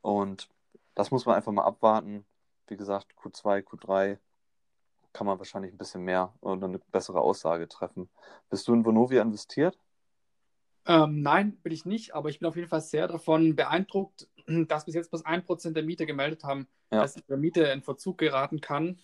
Und 0.00 0.48
das 0.94 1.10
muss 1.10 1.26
man 1.26 1.36
einfach 1.36 1.52
mal 1.52 1.64
abwarten. 1.64 2.24
Wie 2.66 2.76
gesagt, 2.76 3.14
Q2, 3.16 3.62
Q3 3.62 4.18
kann 5.12 5.26
man 5.26 5.38
wahrscheinlich 5.38 5.72
ein 5.72 5.78
bisschen 5.78 6.02
mehr 6.02 6.32
oder 6.40 6.66
eine 6.66 6.78
bessere 6.78 7.20
Aussage 7.20 7.68
treffen. 7.68 8.08
Bist 8.48 8.68
du 8.68 8.74
in 8.74 8.84
Vonovia 8.84 9.22
investiert? 9.22 9.78
Ähm, 10.86 11.22
nein, 11.22 11.56
bin 11.62 11.72
ich 11.72 11.84
nicht, 11.84 12.14
aber 12.14 12.30
ich 12.30 12.38
bin 12.38 12.48
auf 12.48 12.56
jeden 12.56 12.68
Fall 12.68 12.80
sehr 12.80 13.08
davon 13.08 13.54
beeindruckt, 13.56 14.28
dass 14.68 14.84
bis 14.86 14.94
jetzt 14.94 15.10
bloß 15.10 15.24
ein 15.24 15.44
Prozent 15.44 15.76
der 15.76 15.82
Mieter 15.84 16.06
gemeldet 16.06 16.44
haben, 16.44 16.68
ja. 16.92 17.00
dass 17.02 17.16
ihre 17.16 17.36
Miete 17.36 17.64
in 17.64 17.82
Verzug 17.82 18.18
geraten 18.18 18.60
kann. 18.60 18.98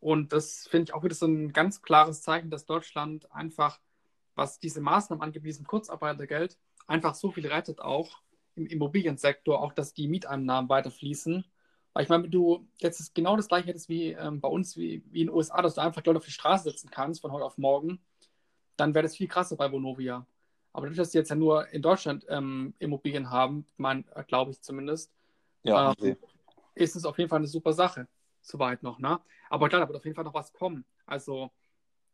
Und 0.00 0.32
das 0.32 0.66
finde 0.68 0.84
ich 0.84 0.94
auch 0.94 1.02
wieder 1.02 1.14
so 1.14 1.26
ein 1.26 1.52
ganz 1.52 1.80
klares 1.80 2.20
Zeichen, 2.20 2.50
dass 2.50 2.66
Deutschland 2.66 3.30
einfach 3.32 3.80
was 4.34 4.58
diese 4.58 4.80
Maßnahmen 4.80 5.22
angeht, 5.22 5.44
diesem 5.44 5.66
Kurzarbeitergeld, 5.66 6.58
einfach 6.86 7.14
so 7.14 7.30
viel 7.30 7.46
rettet 7.46 7.80
auch 7.80 8.20
im 8.54 8.66
Immobiliensektor, 8.66 9.60
auch 9.60 9.72
dass 9.72 9.94
die 9.94 10.08
Mieteinnahmen 10.08 10.68
weiter 10.68 10.90
fließen. 10.90 11.44
Weil 11.92 12.02
ich 12.02 12.08
meine, 12.08 12.24
wenn 12.24 12.30
du 12.30 12.66
jetzt 12.78 13.00
ist 13.00 13.14
genau 13.14 13.36
das 13.36 13.48
gleiche 13.48 13.68
hättest 13.68 13.88
wie 13.88 14.12
ähm, 14.12 14.40
bei 14.40 14.48
uns, 14.48 14.76
wie, 14.76 15.04
wie 15.10 15.22
in 15.22 15.26
den 15.28 15.34
USA, 15.34 15.62
dass 15.62 15.74
du 15.74 15.80
einfach 15.80 16.04
Leute 16.04 16.18
auf 16.18 16.24
die 16.24 16.32
Straße 16.32 16.64
setzen 16.64 16.90
kannst 16.90 17.20
von 17.20 17.32
heute 17.32 17.44
auf 17.44 17.58
morgen, 17.58 18.00
dann 18.76 18.94
wäre 18.94 19.04
das 19.04 19.16
viel 19.16 19.28
krasser 19.28 19.56
bei 19.56 19.68
Bonovia. 19.68 20.26
Aber 20.72 20.86
dadurch, 20.86 20.98
dass 20.98 21.12
sie 21.12 21.18
jetzt 21.18 21.30
ja 21.30 21.36
nur 21.36 21.68
in 21.68 21.82
Deutschland 21.82 22.26
ähm, 22.28 22.74
Immobilien 22.80 23.30
haben, 23.30 23.64
äh, 23.78 24.24
glaube 24.24 24.50
ich 24.50 24.60
zumindest, 24.60 25.12
ja, 25.62 25.94
ähm, 26.00 26.16
ist 26.74 26.96
es 26.96 27.04
auf 27.04 27.16
jeden 27.18 27.30
Fall 27.30 27.38
eine 27.38 27.46
super 27.46 27.72
Sache. 27.72 28.08
Soweit 28.42 28.82
noch, 28.82 28.98
ne? 28.98 29.20
Aber 29.48 29.68
klar, 29.68 29.80
da 29.80 29.88
wird 29.88 29.96
auf 29.96 30.04
jeden 30.04 30.16
Fall 30.16 30.24
noch 30.24 30.34
was 30.34 30.52
kommen. 30.52 30.84
Also 31.06 31.50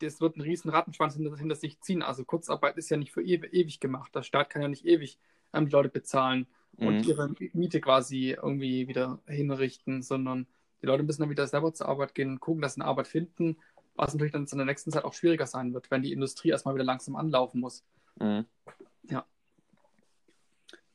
das 0.00 0.20
wird 0.20 0.36
einen 0.36 0.44
riesen 0.44 0.70
Rattenschwanz 0.70 1.14
hinter, 1.14 1.36
hinter, 1.36 1.54
sich 1.54 1.80
ziehen. 1.80 2.02
Also 2.02 2.24
Kurzarbeit 2.24 2.76
ist 2.76 2.90
ja 2.90 2.96
nicht 2.96 3.12
für 3.12 3.22
ewig, 3.22 3.52
ewig 3.52 3.80
gemacht. 3.80 4.14
Der 4.14 4.22
Staat 4.22 4.50
kann 4.50 4.62
ja 4.62 4.68
nicht 4.68 4.86
ewig 4.86 5.18
ähm, 5.52 5.66
die 5.66 5.72
Leute 5.72 5.88
bezahlen 5.88 6.46
mhm. 6.76 6.86
und 6.86 7.06
ihre 7.06 7.34
Miete 7.52 7.80
quasi 7.80 8.36
irgendwie 8.40 8.88
wieder 8.88 9.20
hinrichten, 9.26 10.02
sondern 10.02 10.46
die 10.82 10.86
Leute 10.86 11.02
müssen 11.02 11.22
dann 11.22 11.30
wieder 11.30 11.46
selber 11.46 11.72
zur 11.74 11.88
Arbeit 11.88 12.14
gehen 12.14 12.30
und 12.30 12.40
gucken, 12.40 12.62
dass 12.62 12.74
sie 12.74 12.80
eine 12.80 12.88
Arbeit 12.88 13.08
finden, 13.08 13.58
was 13.94 14.14
natürlich 14.14 14.32
dann 14.32 14.46
in 14.46 14.58
der 14.58 14.66
nächsten 14.66 14.90
Zeit 14.90 15.04
auch 15.04 15.12
schwieriger 15.12 15.46
sein 15.46 15.74
wird, 15.74 15.90
wenn 15.90 16.02
die 16.02 16.12
Industrie 16.12 16.50
erstmal 16.50 16.74
wieder 16.74 16.84
langsam 16.84 17.16
anlaufen 17.16 17.60
muss. 17.60 17.84
Mhm. 18.18 18.46
Ja. 19.04 19.26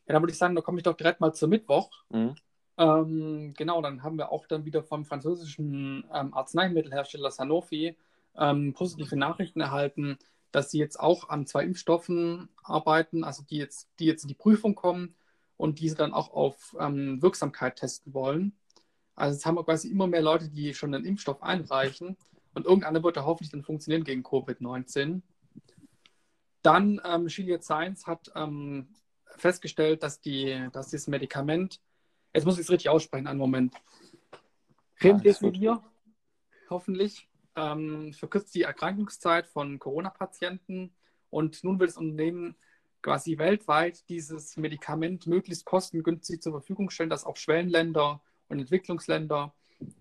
Ja, 0.08 0.14
dann 0.14 0.22
würde 0.22 0.32
ich 0.32 0.38
sagen, 0.38 0.56
da 0.56 0.62
komme 0.62 0.78
ich 0.78 0.84
doch 0.84 0.96
direkt 0.96 1.20
mal 1.20 1.34
zum 1.34 1.50
Mittwoch. 1.50 1.90
Mhm. 2.10 2.36
Ähm, 2.78 3.54
genau, 3.56 3.82
dann 3.82 4.04
haben 4.04 4.18
wir 4.18 4.32
auch 4.32 4.48
dann 4.48 4.66
wieder 4.66 4.84
vom 4.84 5.06
französischen 5.06 6.06
ähm, 6.14 6.34
Arzneimittelhersteller 6.34 7.32
Sanofi 7.32 7.96
ähm, 8.38 8.74
positive 8.74 9.16
Nachrichten 9.16 9.62
erhalten, 9.62 10.18
dass 10.52 10.72
sie 10.72 10.80
jetzt 10.80 11.00
auch 11.00 11.30
an 11.30 11.46
zwei 11.46 11.64
Impfstoffen 11.64 12.50
arbeiten, 12.64 13.24
also 13.24 13.44
die 13.44 13.58
jetzt, 13.58 13.90
die 14.00 14.06
jetzt 14.06 14.24
in 14.24 14.30
die 14.30 14.36
Prüfung 14.36 14.76
kommen 14.76 15.16
und 15.58 15.80
diese 15.80 15.96
dann 15.96 16.14
auch 16.14 16.32
auf 16.34 16.76
ähm, 16.80 17.22
Wirksamkeit 17.22 17.76
testen 17.78 18.14
wollen. 18.14 18.54
Also 19.16 19.36
jetzt 19.36 19.46
haben 19.46 19.56
wir 19.56 19.64
quasi 19.64 19.90
immer 19.90 20.08
mehr 20.08 20.22
Leute, 20.22 20.50
die 20.50 20.74
schon 20.74 20.94
einen 20.94 21.06
Impfstoff 21.06 21.42
einreichen 21.44 22.18
und 22.54 22.66
irgendeiner 22.66 23.04
wird 23.04 23.18
da 23.18 23.26
hoffentlich 23.26 23.52
dann 23.52 23.64
funktionieren 23.64 24.04
gegen 24.04 24.24
Covid-19. 24.24 25.22
Dann 26.62 27.02
ähm, 27.06 27.28
Gilead 27.28 27.64
Science 27.64 28.08
hat 28.08 28.32
ähm, 28.36 28.88
festgestellt, 29.38 30.04
dass, 30.04 30.22
die, 30.22 30.68
dass 30.72 30.90
dieses 30.90 31.08
Medikament, 31.08 31.82
jetzt 32.34 32.46
muss 32.46 32.56
ich 32.56 32.62
es 32.62 32.72
richtig 32.72 32.90
aussprechen, 32.90 33.28
einen 33.28 33.40
Moment, 33.40 33.76
Remdesivir, 35.02 35.84
hoffentlich, 36.70 37.28
ähm, 37.56 38.14
verkürzt 38.14 38.54
die 38.56 38.64
Erkrankungszeit 38.64 39.48
von 39.48 39.80
Corona-Patienten 39.80 40.94
und 41.30 41.64
nun 41.64 41.80
will 41.80 41.88
das 41.88 41.98
Unternehmen 41.98 42.56
quasi 43.02 43.38
weltweit 43.38 44.10
dieses 44.10 44.58
Medikament 44.58 45.28
möglichst 45.28 45.66
kostengünstig 45.66 46.42
zur 46.42 46.54
Verfügung 46.54 46.90
stellen, 46.90 47.10
dass 47.10 47.26
auch 47.26 47.38
Schwellenländer 47.38 48.22
und 48.50 48.60
Entwicklungsländer 48.60 49.54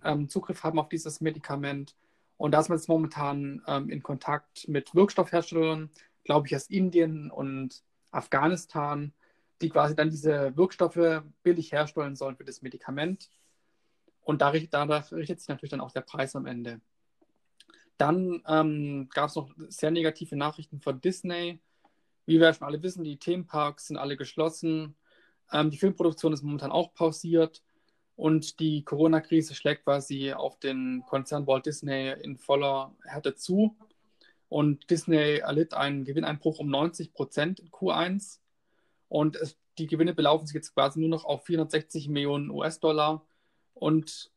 ähm, 0.03 0.29
Zugriff 0.29 0.63
haben 0.63 0.79
auf 0.79 0.89
dieses 0.89 1.21
Medikament. 1.21 1.97
Und 2.37 2.53
da 2.53 2.61
ist 2.61 2.69
man 2.69 2.79
jetzt 2.79 2.89
momentan 2.89 3.63
ähm, 3.67 3.91
in 3.91 4.03
Kontakt 4.03 4.69
mit 4.69 4.95
Wirkstoffherstellern, 4.95 5.91
glaube 6.25 6.47
ich, 6.47 6.57
aus 6.57 6.67
Indien 6.67 7.31
und 7.31 7.83
Afghanistan, 8.11 9.13
die 9.61 9.69
quasi 9.69 9.95
dann 9.95 10.11
diese 10.11 10.57
Wirkstoffe 10.57 11.23
billig 11.43 11.73
herstellen 11.73 12.17
sollen 12.17 12.37
für 12.37 12.45
das 12.45 12.63
Medikament. 12.63 13.31
Und 14.23 14.41
da, 14.41 14.53
danach 14.71 15.13
richtet 15.13 15.41
sich 15.41 15.49
natürlich 15.49 15.71
dann 15.71 15.81
auch 15.81 15.93
der 15.93 16.01
Preis 16.01 16.35
am 16.35 16.47
Ende. 16.47 16.81
Dann 17.97 18.43
ähm, 18.47 19.09
gab 19.13 19.29
es 19.29 19.37
noch 19.37 19.51
sehr 19.69 19.91
negative 19.91 20.37
Nachrichten 20.37 20.81
von 20.81 21.01
Disney. 21.01 21.61
Wie 22.27 22.41
wir 22.41 22.53
schon 22.55 22.67
alle 22.67 22.83
wissen, 22.83 23.05
die 23.05 23.19
Themenparks 23.19 23.89
sind 23.89 23.97
alle 23.97 24.17
geschlossen. 24.17 24.97
Ähm, 25.53 25.71
die 25.71 25.79
Filmproduktion 25.79 26.33
ist 26.33 26.43
momentan 26.43 26.73
auch 26.73 26.95
pausiert. 26.95 27.63
Und 28.17 28.61
die 28.61 28.85
Corona-Krise 28.85 29.55
schlägt 29.55 29.85
quasi 29.85 30.33
auf 30.33 30.59
den 30.59 31.03
Konzern 31.07 31.47
Walt 31.47 31.67
Disney 31.67 32.13
in 32.23 32.37
voller 32.37 32.95
Härte 33.05 33.35
zu. 33.35 33.77
Und 34.49 34.89
Disney 34.91 35.39
erlitt 35.39 35.75
einen 35.75 36.05
Gewinneinbruch 36.05 36.59
um 36.61 36.69
90 36.69 37.13
Prozent 37.13 37.61
in 37.61 37.71
Q1. 37.71 38.39
Und 39.09 39.37
es, 39.37 39.59
die 39.79 39.87
Gewinne 39.87 40.15
belaufen 40.15 40.47
sich 40.47 40.55
jetzt 40.55 40.75
quasi 40.75 41.01
nur 41.01 41.09
noch 41.09 41.25
auf 41.25 41.45
460 41.45 42.09
Millionen 42.09 42.51
US-Dollar. 42.51 43.27
Und 43.75 44.31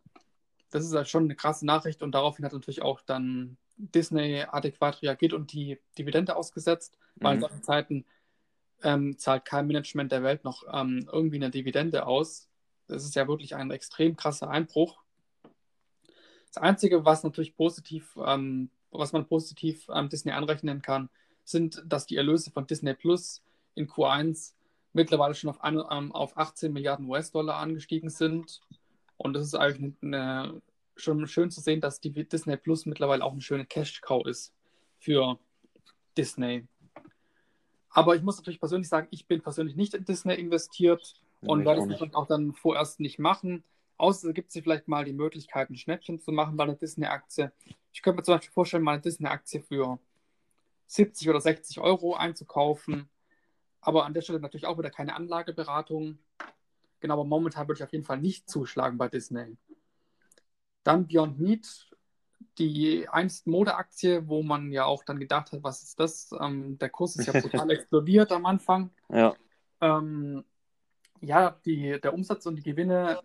das 0.69 0.86
ist 0.86 0.93
halt 0.93 1.07
schon 1.07 1.25
eine 1.25 1.36
krasse 1.36 1.65
Nachricht 1.65 2.03
und 2.03 2.12
daraufhin 2.13 2.45
hat 2.45 2.53
natürlich 2.53 2.81
auch 2.81 3.01
dann 3.01 3.57
Disney 3.77 4.43
adäquat 4.50 5.01
reagiert 5.01 5.33
und 5.33 5.53
die 5.53 5.79
Dividende 5.97 6.36
ausgesetzt, 6.36 6.97
weil 7.15 7.38
mhm. 7.38 7.43
in 7.43 7.50
solchen 7.50 7.63
Zeiten 7.63 8.05
ähm, 8.83 9.17
zahlt 9.17 9.45
kein 9.45 9.67
Management 9.67 10.12
der 10.12 10.24
Welt 10.24 10.43
noch 10.43 10.63
ähm, 10.71 11.07
irgendwie 11.12 11.38
eine 11.38 11.51
Dividende 11.51 12.05
aus. 12.05 12.47
Das 12.88 13.03
ist 13.03 13.15
ja 13.15 13.27
wirklich 13.27 13.55
ein 13.55 13.71
extrem 13.71 14.15
krasser 14.15 14.50
Einbruch. 14.50 15.03
Das 16.53 16.63
Einzige, 16.63 17.05
was 17.05 17.24
natürlich 17.24 17.55
positiv, 17.55 18.17
ähm, 18.25 18.69
was 18.91 19.13
man 19.13 19.27
positiv 19.27 19.88
Disney 20.12 20.31
anrechnen 20.31 20.81
kann, 20.81 21.09
sind, 21.43 21.83
dass 21.86 22.05
die 22.05 22.15
Erlöse 22.15 22.51
von 22.51 22.67
Disney 22.67 22.93
Plus 22.93 23.41
in 23.75 23.88
Q1 23.88 24.53
mittlerweile 24.93 25.36
schon 25.36 25.50
auf, 25.50 25.63
eine, 25.63 25.86
ähm, 25.91 26.12
auf 26.12 26.38
18 26.38 26.74
Milliarden 26.74 27.07
US-Dollar 27.07 27.57
angestiegen 27.57 28.09
sind. 28.09 28.62
Und 29.17 29.33
das 29.33 29.43
ist 29.43 29.55
eigentlich 29.55 29.95
eine 30.01 30.62
schon 30.95 31.27
schön 31.27 31.51
zu 31.51 31.62
sehen, 31.62 31.81
dass 31.81 32.00
die 32.00 32.12
Disney 32.12 32.57
Plus 32.57 32.86
mittlerweile 32.86 33.24
auch 33.24 33.31
eine 33.31 33.41
schöne 33.41 33.65
Cash-Cow 33.65 34.25
ist 34.25 34.53
für 35.00 35.38
Disney. 36.17 36.67
Aber 37.89 38.15
ich 38.15 38.24
muss 38.24 38.38
natürlich 38.38 38.59
persönlich 38.59 38.89
sagen, 38.89 39.07
ich 39.12 39.27
bin 39.27 39.41
persönlich 39.41 39.75
nicht 39.75 39.93
in 39.93 40.05
Disney 40.05 40.36
investiert 40.36 41.21
Nee, 41.41 41.51
und 41.51 41.65
werde 41.65 41.81
es 41.93 42.15
auch 42.15 42.27
dann 42.27 42.53
vorerst 42.53 43.00
nicht 43.00 43.19
machen. 43.19 43.63
Außer 43.97 44.33
gibt 44.33 44.55
es 44.55 44.62
vielleicht 44.62 44.88
mal 44.88 45.05
die 45.05 45.13
Möglichkeit, 45.13 45.69
ein 45.69 45.75
Schnäppchen 45.75 46.19
zu 46.19 46.31
machen 46.31 46.57
bei 46.57 46.63
einer 46.63 46.75
Disney-Aktie. 46.75 47.51
Ich 47.93 48.01
könnte 48.01 48.17
mir 48.17 48.24
zum 48.24 48.36
Beispiel 48.36 48.53
vorstellen, 48.53 48.83
mal 48.83 48.93
eine 48.93 49.01
Disney-Aktie 49.01 49.62
für 49.62 50.00
70 50.88 51.29
oder 51.29 51.41
60 51.41 51.79
Euro 51.79 52.15
einzukaufen. 52.15 53.09
Aber 53.81 54.05
an 54.05 54.13
der 54.13 54.21
Stelle 54.21 54.39
natürlich 54.39 54.65
auch 54.65 54.77
wieder 54.77 54.89
keine 54.89 55.15
Anlageberatung. 55.15 56.19
Genau, 56.99 57.13
aber 57.15 57.25
momentan 57.25 57.67
würde 57.67 57.79
ich 57.79 57.83
auf 57.83 57.91
jeden 57.91 58.05
Fall 58.05 58.19
nicht 58.19 58.49
zuschlagen 58.49 58.97
bei 58.97 59.07
Disney. 59.07 59.57
Dann 60.83 61.07
Beyond 61.07 61.39
Meat, 61.39 61.87
die 62.57 63.07
einst 63.09 63.47
Modeaktie, 63.47 64.27
wo 64.27 64.41
man 64.43 64.71
ja 64.71 64.85
auch 64.85 65.03
dann 65.03 65.19
gedacht 65.19 65.51
hat, 65.51 65.63
was 65.63 65.83
ist 65.83 65.99
das? 65.99 66.31
Ähm, 66.39 66.77
der 66.77 66.89
Kurs 66.89 67.15
ist 67.15 67.27
ja 67.27 67.33
total 67.41 67.69
explodiert 67.71 68.31
am 68.31 68.45
Anfang. 68.45 68.91
Ja, 69.09 69.35
Ähm, 69.81 70.43
ja, 71.21 71.59
die, 71.65 71.99
der 72.01 72.13
Umsatz 72.13 72.45
und 72.45 72.55
die 72.55 72.63
Gewinne 72.63 73.21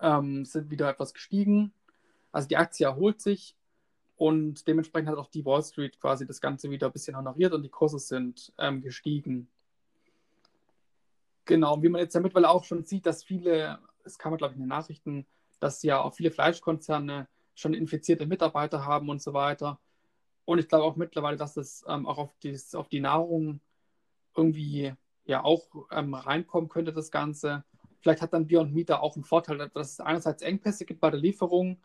ähm, 0.00 0.44
sind 0.44 0.70
wieder 0.70 0.88
etwas 0.88 1.14
gestiegen. 1.14 1.72
Also 2.32 2.48
die 2.48 2.56
Aktie 2.56 2.86
erholt 2.86 3.20
sich 3.20 3.56
und 4.16 4.66
dementsprechend 4.66 5.08
hat 5.08 5.18
auch 5.18 5.30
die 5.30 5.44
Wall 5.44 5.62
Street 5.62 6.00
quasi 6.00 6.26
das 6.26 6.40
Ganze 6.40 6.70
wieder 6.70 6.88
ein 6.88 6.92
bisschen 6.92 7.16
honoriert 7.16 7.52
und 7.52 7.62
die 7.62 7.68
Kurse 7.70 7.98
sind 7.98 8.52
ähm, 8.58 8.82
gestiegen. 8.82 9.48
Genau, 11.44 11.82
wie 11.82 11.88
man 11.88 12.00
jetzt 12.00 12.14
ja 12.14 12.20
mittlerweile 12.20 12.50
auch 12.50 12.64
schon 12.64 12.84
sieht, 12.84 13.06
dass 13.06 13.22
viele, 13.22 13.78
es 14.04 14.18
kam 14.18 14.36
glaube 14.36 14.52
ich 14.52 14.56
in 14.56 14.64
den 14.64 14.68
Nachrichten, 14.68 15.26
dass 15.60 15.82
ja 15.82 16.00
auch 16.02 16.14
viele 16.14 16.30
Fleischkonzerne 16.30 17.28
schon 17.54 17.74
infizierte 17.74 18.26
Mitarbeiter 18.26 18.84
haben 18.84 19.08
und 19.08 19.22
so 19.22 19.32
weiter. 19.32 19.78
Und 20.44 20.58
ich 20.58 20.68
glaube 20.68 20.84
auch 20.84 20.96
mittlerweile, 20.96 21.36
dass 21.36 21.56
es 21.56 21.84
ähm, 21.88 22.06
auch 22.06 22.18
auf, 22.18 22.30
dies, 22.42 22.74
auf 22.74 22.88
die 22.88 23.00
Nahrung 23.00 23.60
irgendwie 24.36 24.92
ja 25.24 25.42
auch 25.42 25.66
ähm, 25.90 26.14
reinkommen 26.14 26.68
könnte, 26.68 26.92
das 26.92 27.10
Ganze. 27.10 27.64
Vielleicht 28.00 28.20
hat 28.20 28.34
dann 28.34 28.46
Beyond 28.46 28.74
Meat 28.74 28.90
da 28.90 28.98
auch 28.98 29.14
einen 29.14 29.24
Vorteil, 29.24 29.70
dass 29.72 29.92
es 29.92 30.00
einerseits 30.00 30.42
Engpässe 30.42 30.84
gibt 30.84 31.00
bei 31.00 31.10
der 31.10 31.20
Lieferung 31.20 31.78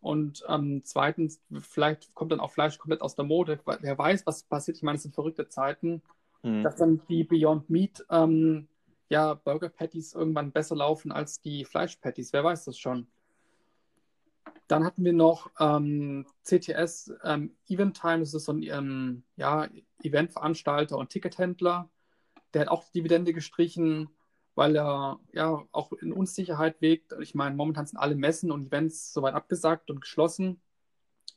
und 0.00 0.44
ähm, 0.48 0.82
zweitens, 0.84 1.42
vielleicht 1.58 2.14
kommt 2.14 2.30
dann 2.30 2.38
auch 2.38 2.52
Fleisch 2.52 2.78
komplett 2.78 3.02
aus 3.02 3.16
der 3.16 3.24
Mode. 3.24 3.58
Wer 3.80 3.98
weiß, 3.98 4.24
was 4.24 4.44
passiert. 4.44 4.76
Ich 4.76 4.84
meine, 4.84 4.96
es 4.96 5.02
sind 5.02 5.16
verrückte 5.16 5.48
Zeiten, 5.48 6.00
hm. 6.42 6.62
dass 6.62 6.76
dann 6.76 7.00
die 7.08 7.24
Beyond 7.24 7.68
Meat 7.70 8.06
ähm, 8.08 8.68
ja, 9.08 9.34
Burger 9.34 9.68
Patties 9.68 10.14
irgendwann 10.14 10.52
besser 10.52 10.76
laufen 10.76 11.12
als 11.12 11.40
die 11.40 11.64
Fleisch 11.64 11.96
Patties. 11.96 12.32
Wer 12.32 12.44
weiß 12.44 12.64
das 12.64 12.78
schon. 12.78 13.06
Dann 14.68 14.84
hatten 14.84 15.04
wir 15.04 15.12
noch 15.12 15.50
ähm, 15.60 16.26
CTS 16.42 17.12
ähm, 17.24 17.56
Event 17.68 18.00
Time, 18.00 18.20
das 18.20 18.34
ist 18.34 18.46
so 18.46 18.52
ein 18.52 18.62
ähm, 18.64 19.22
ja, 19.36 19.68
Eventveranstalter 20.02 20.98
und 20.98 21.10
Tickethändler. 21.10 21.88
Der 22.52 22.62
hat 22.62 22.68
auch 22.68 22.84
die 22.84 23.00
Dividende 23.00 23.32
gestrichen, 23.32 24.08
weil 24.56 24.76
er 24.76 25.20
ja 25.32 25.62
auch 25.70 25.92
in 25.92 26.12
Unsicherheit 26.12 26.80
wägt. 26.80 27.12
Ich 27.20 27.34
meine, 27.34 27.54
momentan 27.54 27.86
sind 27.86 27.98
alle 27.98 28.16
Messen 28.16 28.50
und 28.50 28.66
Events 28.66 29.12
soweit 29.12 29.34
abgesagt 29.34 29.90
und 29.90 30.00
geschlossen. 30.00 30.60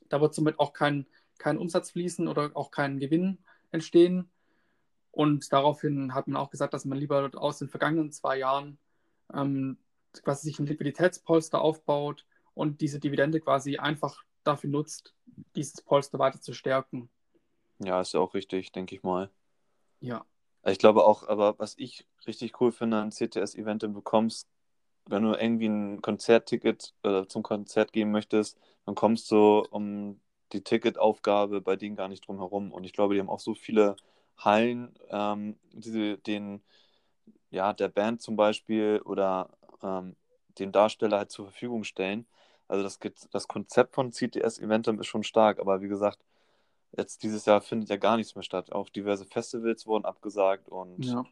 Da 0.08 0.20
wird 0.20 0.34
somit 0.34 0.58
auch 0.58 0.72
kein, 0.72 1.06
kein 1.38 1.58
Umsatz 1.58 1.90
fließen 1.92 2.26
oder 2.26 2.50
auch 2.54 2.70
kein 2.72 2.98
Gewinn 2.98 3.38
entstehen. 3.70 4.28
Und 5.12 5.52
daraufhin 5.52 6.14
hat 6.14 6.28
man 6.28 6.36
auch 6.36 6.50
gesagt, 6.50 6.74
dass 6.74 6.84
man 6.84 6.98
lieber 6.98 7.30
aus 7.34 7.58
den 7.58 7.68
vergangenen 7.68 8.12
zwei 8.12 8.38
Jahren 8.38 8.78
ähm, 9.32 9.78
quasi 10.22 10.48
sich 10.48 10.58
ein 10.58 10.66
Liquiditätspolster 10.66 11.60
aufbaut 11.60 12.26
und 12.54 12.80
diese 12.80 13.00
Dividende 13.00 13.40
quasi 13.40 13.78
einfach 13.78 14.22
dafür 14.44 14.70
nutzt, 14.70 15.14
dieses 15.56 15.82
Polster 15.82 16.18
weiter 16.18 16.40
zu 16.40 16.52
stärken. 16.52 17.10
ja, 17.78 18.00
ist 18.00 18.14
ja 18.14 18.20
auch 18.20 18.34
richtig, 18.34 18.72
denke 18.72 18.94
ich 18.94 19.02
mal. 19.02 19.30
Ja. 20.00 20.24
Ich 20.64 20.78
glaube 20.78 21.04
auch, 21.04 21.26
aber 21.26 21.58
was 21.58 21.74
ich 21.78 22.06
richtig 22.26 22.60
cool 22.60 22.72
finde 22.72 22.98
an 22.98 23.10
CTS-Event, 23.10 23.82
du 23.82 23.88
bekommst, 23.88 24.48
wenn 25.06 25.22
du 25.22 25.34
irgendwie 25.34 25.68
ein 25.68 26.02
Konzertticket 26.02 26.94
äh, 27.02 27.26
zum 27.26 27.42
Konzert 27.42 27.92
gehen 27.92 28.10
möchtest, 28.10 28.58
dann 28.84 28.94
kommst 28.94 29.30
du 29.30 29.64
um 29.70 30.20
die 30.52 30.62
Ticketaufgabe 30.62 31.60
bei 31.60 31.76
denen 31.76 31.96
gar 31.96 32.08
nicht 32.08 32.26
drum 32.26 32.38
herum. 32.38 32.72
Und 32.72 32.84
ich 32.84 32.92
glaube, 32.92 33.14
die 33.14 33.20
haben 33.20 33.30
auch 33.30 33.40
so 33.40 33.54
viele 33.54 33.96
Hallen, 34.44 34.94
ähm, 35.10 35.56
die 35.72 36.16
den, 36.18 36.62
ja, 37.50 37.72
der 37.72 37.88
Band 37.88 38.22
zum 38.22 38.36
Beispiel 38.36 39.00
oder 39.04 39.50
ähm, 39.82 40.16
dem 40.58 40.72
Darsteller 40.72 41.18
halt 41.18 41.30
zur 41.30 41.46
Verfügung 41.46 41.84
stellen. 41.84 42.26
Also 42.68 42.82
das, 42.84 42.98
das 43.30 43.48
Konzept 43.48 43.94
von 43.94 44.12
CTS-Eventum 44.12 45.00
ist 45.00 45.06
schon 45.06 45.24
stark, 45.24 45.58
aber 45.58 45.80
wie 45.80 45.88
gesagt, 45.88 46.20
jetzt 46.96 47.22
dieses 47.22 47.44
Jahr 47.46 47.60
findet 47.60 47.88
ja 47.88 47.96
gar 47.96 48.16
nichts 48.16 48.34
mehr 48.34 48.44
statt. 48.44 48.72
Auch 48.72 48.88
diverse 48.88 49.24
Festivals 49.24 49.86
wurden 49.86 50.04
abgesagt 50.04 50.68
und 50.68 51.04
ja. 51.04 51.24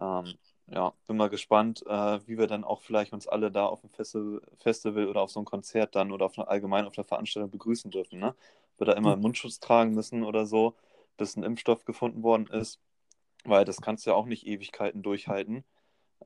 ähm, 0.00 0.34
ja, 0.68 0.92
bin 1.06 1.16
mal 1.16 1.28
gespannt, 1.28 1.84
äh, 1.86 2.20
wie 2.26 2.38
wir 2.38 2.46
dann 2.46 2.64
auch 2.64 2.80
vielleicht 2.80 3.12
uns 3.12 3.28
alle 3.28 3.50
da 3.50 3.66
auf 3.66 3.80
dem 3.80 3.90
Festi 3.90 4.38
Festival 4.58 5.08
oder 5.08 5.20
auf 5.22 5.30
so 5.30 5.40
einem 5.40 5.44
Konzert 5.44 5.94
dann 5.94 6.10
oder 6.10 6.26
auf 6.26 6.38
eine, 6.38 6.48
allgemein 6.48 6.86
auf 6.86 6.94
der 6.94 7.04
Veranstaltung 7.04 7.50
begrüßen 7.50 7.90
dürfen. 7.90 8.18
Ne? 8.18 8.34
Wir 8.78 8.86
da 8.86 8.92
immer 8.94 9.12
einen 9.12 9.22
Mundschutz 9.22 9.60
tragen 9.60 9.94
müssen 9.94 10.24
oder 10.24 10.46
so, 10.46 10.74
bis 11.16 11.36
ein 11.36 11.42
Impfstoff 11.42 11.84
gefunden 11.84 12.22
worden 12.22 12.46
ist, 12.48 12.80
weil 13.44 13.64
das 13.64 13.80
kannst 13.80 14.06
du 14.06 14.10
ja 14.10 14.16
auch 14.16 14.26
nicht 14.26 14.46
Ewigkeiten 14.46 15.02
durchhalten. 15.02 15.64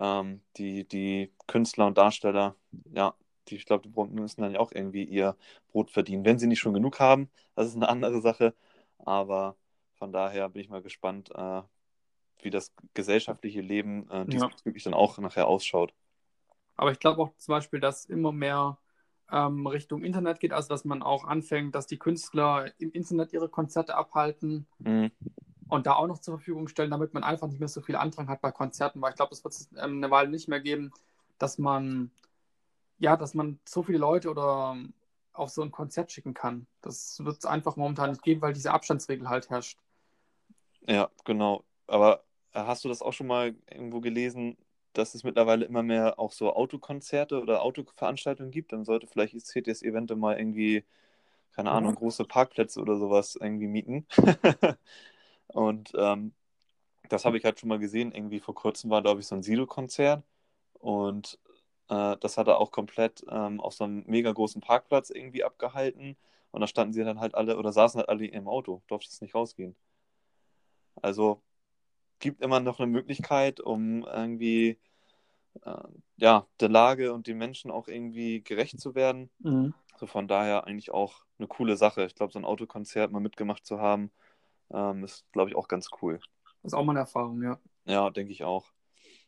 Ähm, 0.00 0.42
die, 0.56 0.86
die 0.86 1.32
Künstler 1.46 1.86
und 1.86 1.98
Darsteller, 1.98 2.56
ja, 2.92 3.14
die, 3.48 3.56
ich 3.56 3.66
glaube, 3.66 3.88
die 3.88 4.20
müssen 4.20 4.42
dann 4.42 4.52
ja 4.52 4.60
auch 4.60 4.72
irgendwie 4.72 5.04
ihr 5.04 5.36
Brot 5.72 5.90
verdienen. 5.90 6.24
Wenn 6.24 6.38
sie 6.38 6.46
nicht 6.46 6.60
schon 6.60 6.74
genug 6.74 7.00
haben, 7.00 7.30
das 7.54 7.68
ist 7.68 7.76
eine 7.76 7.88
andere 7.88 8.20
Sache. 8.20 8.54
Aber 8.98 9.56
von 9.94 10.12
daher 10.12 10.48
bin 10.48 10.62
ich 10.62 10.68
mal 10.68 10.82
gespannt, 10.82 11.30
äh, 11.34 11.62
wie 12.40 12.50
das 12.50 12.72
gesellschaftliche 12.94 13.60
Leben 13.60 14.08
äh, 14.10 14.26
diesbezüglich 14.26 14.84
ja. 14.84 14.90
dann 14.90 14.98
auch 14.98 15.18
nachher 15.18 15.48
ausschaut. 15.48 15.92
Aber 16.76 16.92
ich 16.92 17.00
glaube 17.00 17.22
auch 17.22 17.36
zum 17.36 17.52
Beispiel, 17.52 17.80
dass 17.80 18.04
immer 18.04 18.30
mehr 18.30 18.78
ähm, 19.30 19.66
Richtung 19.66 20.02
Internet 20.02 20.40
geht, 20.40 20.52
also 20.52 20.68
dass 20.68 20.84
man 20.84 21.02
auch 21.02 21.24
anfängt, 21.24 21.74
dass 21.74 21.86
die 21.86 21.98
Künstler 21.98 22.72
im 22.78 22.92
Internet 22.92 23.32
ihre 23.32 23.48
Konzerte 23.48 23.94
abhalten 23.94 24.66
mhm. 24.78 25.10
und 25.68 25.86
da 25.86 25.94
auch 25.94 26.06
noch 26.06 26.18
zur 26.18 26.38
Verfügung 26.38 26.68
stellen, 26.68 26.90
damit 26.90 27.14
man 27.14 27.24
einfach 27.24 27.48
nicht 27.48 27.60
mehr 27.60 27.68
so 27.68 27.80
viel 27.80 27.96
Andrang 27.96 28.28
hat 28.28 28.40
bei 28.40 28.52
Konzerten, 28.52 29.00
weil 29.00 29.10
ich 29.10 29.16
glaube, 29.16 29.34
es 29.34 29.44
wird 29.44 29.54
es 29.54 29.70
ähm, 29.76 29.98
eine 29.98 30.10
Weile 30.10 30.30
nicht 30.30 30.48
mehr 30.48 30.60
geben, 30.60 30.92
dass 31.38 31.58
man 31.58 32.10
ja, 32.98 33.16
dass 33.16 33.34
man 33.34 33.58
so 33.64 33.82
viele 33.82 33.98
Leute 33.98 34.30
oder 34.30 34.76
auf 35.32 35.50
so 35.50 35.62
ein 35.62 35.70
Konzert 35.70 36.10
schicken 36.10 36.34
kann. 36.34 36.66
Das 36.82 37.24
wird 37.24 37.38
es 37.38 37.44
einfach 37.44 37.76
momentan 37.76 38.10
nicht 38.10 38.22
geben, 38.22 38.42
weil 38.42 38.52
diese 38.52 38.72
Abstandsregel 38.72 39.28
halt 39.28 39.50
herrscht. 39.50 39.78
Ja, 40.86 41.10
genau. 41.24 41.64
Aber 41.86 42.24
hast 42.52 42.84
du 42.84 42.88
das 42.88 43.02
auch 43.02 43.12
schon 43.12 43.28
mal 43.28 43.54
irgendwo 43.70 44.00
gelesen, 44.00 44.56
dass 44.92 45.14
es 45.14 45.24
mittlerweile 45.24 45.64
immer 45.66 45.82
mehr 45.82 46.18
auch 46.18 46.32
so 46.32 46.52
Autokonzerte 46.54 47.40
oder 47.40 47.62
Autoveranstaltungen 47.62 48.50
gibt? 48.50 48.72
Dann 48.72 48.84
sollte 48.84 49.06
vielleicht 49.06 49.34
das 49.34 49.44
CTS-Event 49.44 50.16
mal 50.16 50.38
irgendwie, 50.38 50.84
keine 51.52 51.70
Ahnung, 51.72 51.94
große 51.94 52.24
Parkplätze 52.24 52.80
oder 52.80 52.96
sowas 52.98 53.36
irgendwie 53.40 53.68
mieten. 53.68 54.06
Und 55.48 55.92
ähm, 55.96 56.32
das 57.08 57.24
habe 57.24 57.38
ich 57.38 57.44
halt 57.44 57.60
schon 57.60 57.68
mal 57.68 57.78
gesehen. 57.78 58.12
Irgendwie 58.12 58.40
vor 58.40 58.54
kurzem 58.54 58.90
war, 58.90 59.02
glaube 59.02 59.20
ich, 59.20 59.26
so 59.26 59.34
ein 59.36 59.42
Sido-Konzert. 59.42 60.22
Und 60.74 61.38
äh, 61.88 62.16
das 62.18 62.36
hat 62.38 62.48
er 62.48 62.58
auch 62.58 62.70
komplett 62.70 63.24
ähm, 63.30 63.60
auf 63.60 63.74
so 63.74 63.84
einem 63.84 64.04
mega 64.06 64.32
großen 64.32 64.60
Parkplatz 64.60 65.10
irgendwie 65.10 65.44
abgehalten. 65.44 66.16
Und 66.50 66.60
da 66.60 66.66
standen 66.66 66.94
sie 66.94 67.04
dann 67.04 67.20
halt 67.20 67.34
alle 67.34 67.58
oder 67.58 67.72
saßen 67.72 67.98
halt 67.98 68.08
alle 68.08 68.26
im 68.26 68.48
Auto, 68.48 68.82
durfte 68.88 69.10
es 69.10 69.20
nicht 69.20 69.34
rausgehen. 69.34 69.76
Also 71.02 71.42
gibt 72.18 72.40
immer 72.40 72.60
noch 72.60 72.80
eine 72.80 72.90
Möglichkeit, 72.90 73.60
um 73.60 74.04
irgendwie 74.04 74.78
äh, 75.64 75.88
ja, 76.16 76.46
der 76.60 76.68
Lage 76.68 77.12
und 77.12 77.26
den 77.26 77.38
Menschen 77.38 77.70
auch 77.70 77.88
irgendwie 77.88 78.42
gerecht 78.42 78.80
zu 78.80 78.94
werden. 78.94 79.30
Mhm. 79.40 79.74
Also 79.92 80.06
von 80.06 80.28
daher 80.28 80.66
eigentlich 80.66 80.90
auch 80.90 81.24
eine 81.38 81.48
coole 81.48 81.76
Sache. 81.76 82.04
Ich 82.04 82.14
glaube, 82.14 82.32
so 82.32 82.38
ein 82.38 82.44
Autokonzert 82.44 83.10
mal 83.12 83.20
mitgemacht 83.20 83.66
zu 83.66 83.80
haben, 83.80 84.10
ähm, 84.70 85.04
ist, 85.04 85.24
glaube 85.32 85.50
ich, 85.50 85.56
auch 85.56 85.68
ganz 85.68 85.88
cool. 86.02 86.20
Das 86.62 86.72
ist 86.72 86.74
auch 86.74 86.84
mal 86.84 86.92
eine 86.92 87.00
Erfahrung, 87.00 87.42
ja. 87.42 87.58
Ja, 87.84 88.10
denke 88.10 88.32
ich 88.32 88.44
auch. 88.44 88.66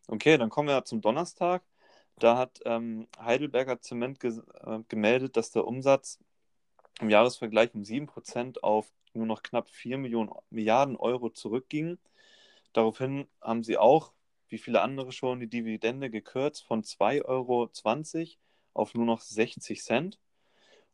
Okay, 0.06 0.36
dann 0.36 0.50
kommen 0.50 0.68
wir 0.68 0.84
zum 0.84 1.00
Donnerstag. 1.00 1.62
Da 2.18 2.36
hat 2.36 2.60
ähm, 2.66 3.06
Heidelberger 3.18 3.80
Zement 3.80 4.20
ge 4.20 4.40
äh, 4.64 4.80
gemeldet, 4.88 5.36
dass 5.36 5.50
der 5.50 5.66
Umsatz 5.66 6.18
im 7.00 7.08
Jahresvergleich 7.08 7.74
um 7.74 7.82
7% 7.82 8.62
auf 8.62 8.92
nur 9.14 9.26
noch 9.26 9.42
knapp 9.42 9.70
4 9.70 9.98
Millionen, 9.98 10.30
Milliarden 10.50 10.96
Euro 10.96 11.30
zurückging. 11.30 11.98
Daraufhin 12.72 13.26
haben 13.40 13.62
sie 13.62 13.78
auch, 13.78 14.12
wie 14.48 14.58
viele 14.58 14.82
andere 14.82 15.12
schon, 15.12 15.40
die 15.40 15.48
Dividende 15.48 16.10
gekürzt 16.10 16.64
von 16.64 16.82
2,20 16.82 17.24
Euro 17.24 17.70
auf 18.74 18.94
nur 18.94 19.06
noch 19.06 19.20
60 19.20 19.82
Cent. 19.82 20.18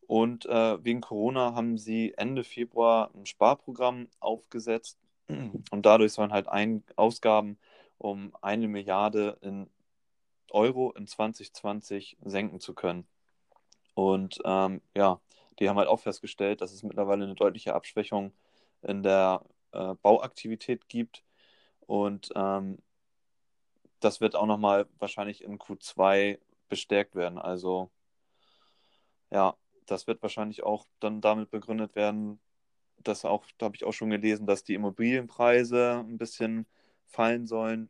Und 0.06 0.46
äh, 0.46 0.84
wegen 0.84 1.00
Corona 1.00 1.54
haben 1.54 1.78
sie 1.78 2.14
Ende 2.16 2.44
Februar 2.44 3.10
ein 3.14 3.26
Sparprogramm 3.26 4.08
aufgesetzt 4.20 4.98
und 5.28 5.86
dadurch 5.86 6.12
sollen 6.12 6.32
halt 6.32 6.48
ein 6.48 6.84
Ausgaben 6.94 7.58
um 7.98 8.32
eine 8.42 8.68
Milliarde 8.68 9.38
in 9.40 9.68
Euro 10.50 10.92
in 10.92 11.06
2020 11.06 12.18
senken 12.24 12.60
zu 12.60 12.74
können. 12.74 13.06
Und 13.94 14.38
ähm, 14.44 14.82
ja, 14.94 15.20
die 15.58 15.68
haben 15.68 15.78
halt 15.78 15.88
auch 15.88 16.00
festgestellt, 16.00 16.60
dass 16.60 16.72
es 16.72 16.82
mittlerweile 16.82 17.24
eine 17.24 17.34
deutliche 17.34 17.74
Abschwächung 17.74 18.32
in 18.82 19.02
der 19.02 19.42
äh, 19.72 19.94
Bauaktivität 20.02 20.88
gibt. 20.88 21.24
Und 21.87 22.31
ähm, 22.35 22.79
das 24.01 24.20
wird 24.20 24.37
auch 24.37 24.46
nochmal 24.46 24.87
wahrscheinlich 24.99 25.42
in 25.42 25.59
Q2 25.59 26.38
bestärkt 26.68 27.14
werden. 27.14 27.38
Also 27.38 27.90
ja, 29.31 29.57
das 29.87 30.07
wird 30.07 30.22
wahrscheinlich 30.22 30.62
auch 30.62 30.87
dann 31.01 31.20
damit 31.20 31.51
begründet 31.51 31.94
werden, 31.94 32.40
dass 32.99 33.25
auch, 33.25 33.44
da 33.59 33.66
habe 33.66 33.77
ich 33.77 33.85
auch 33.85 33.92
schon 33.92 34.11
gelesen, 34.11 34.46
dass 34.46 34.64
die 34.64 34.75
Immobilienpreise 34.75 36.05
ein 36.07 36.18
bisschen 36.18 36.66
fallen 37.07 37.46
sollen. 37.46 37.88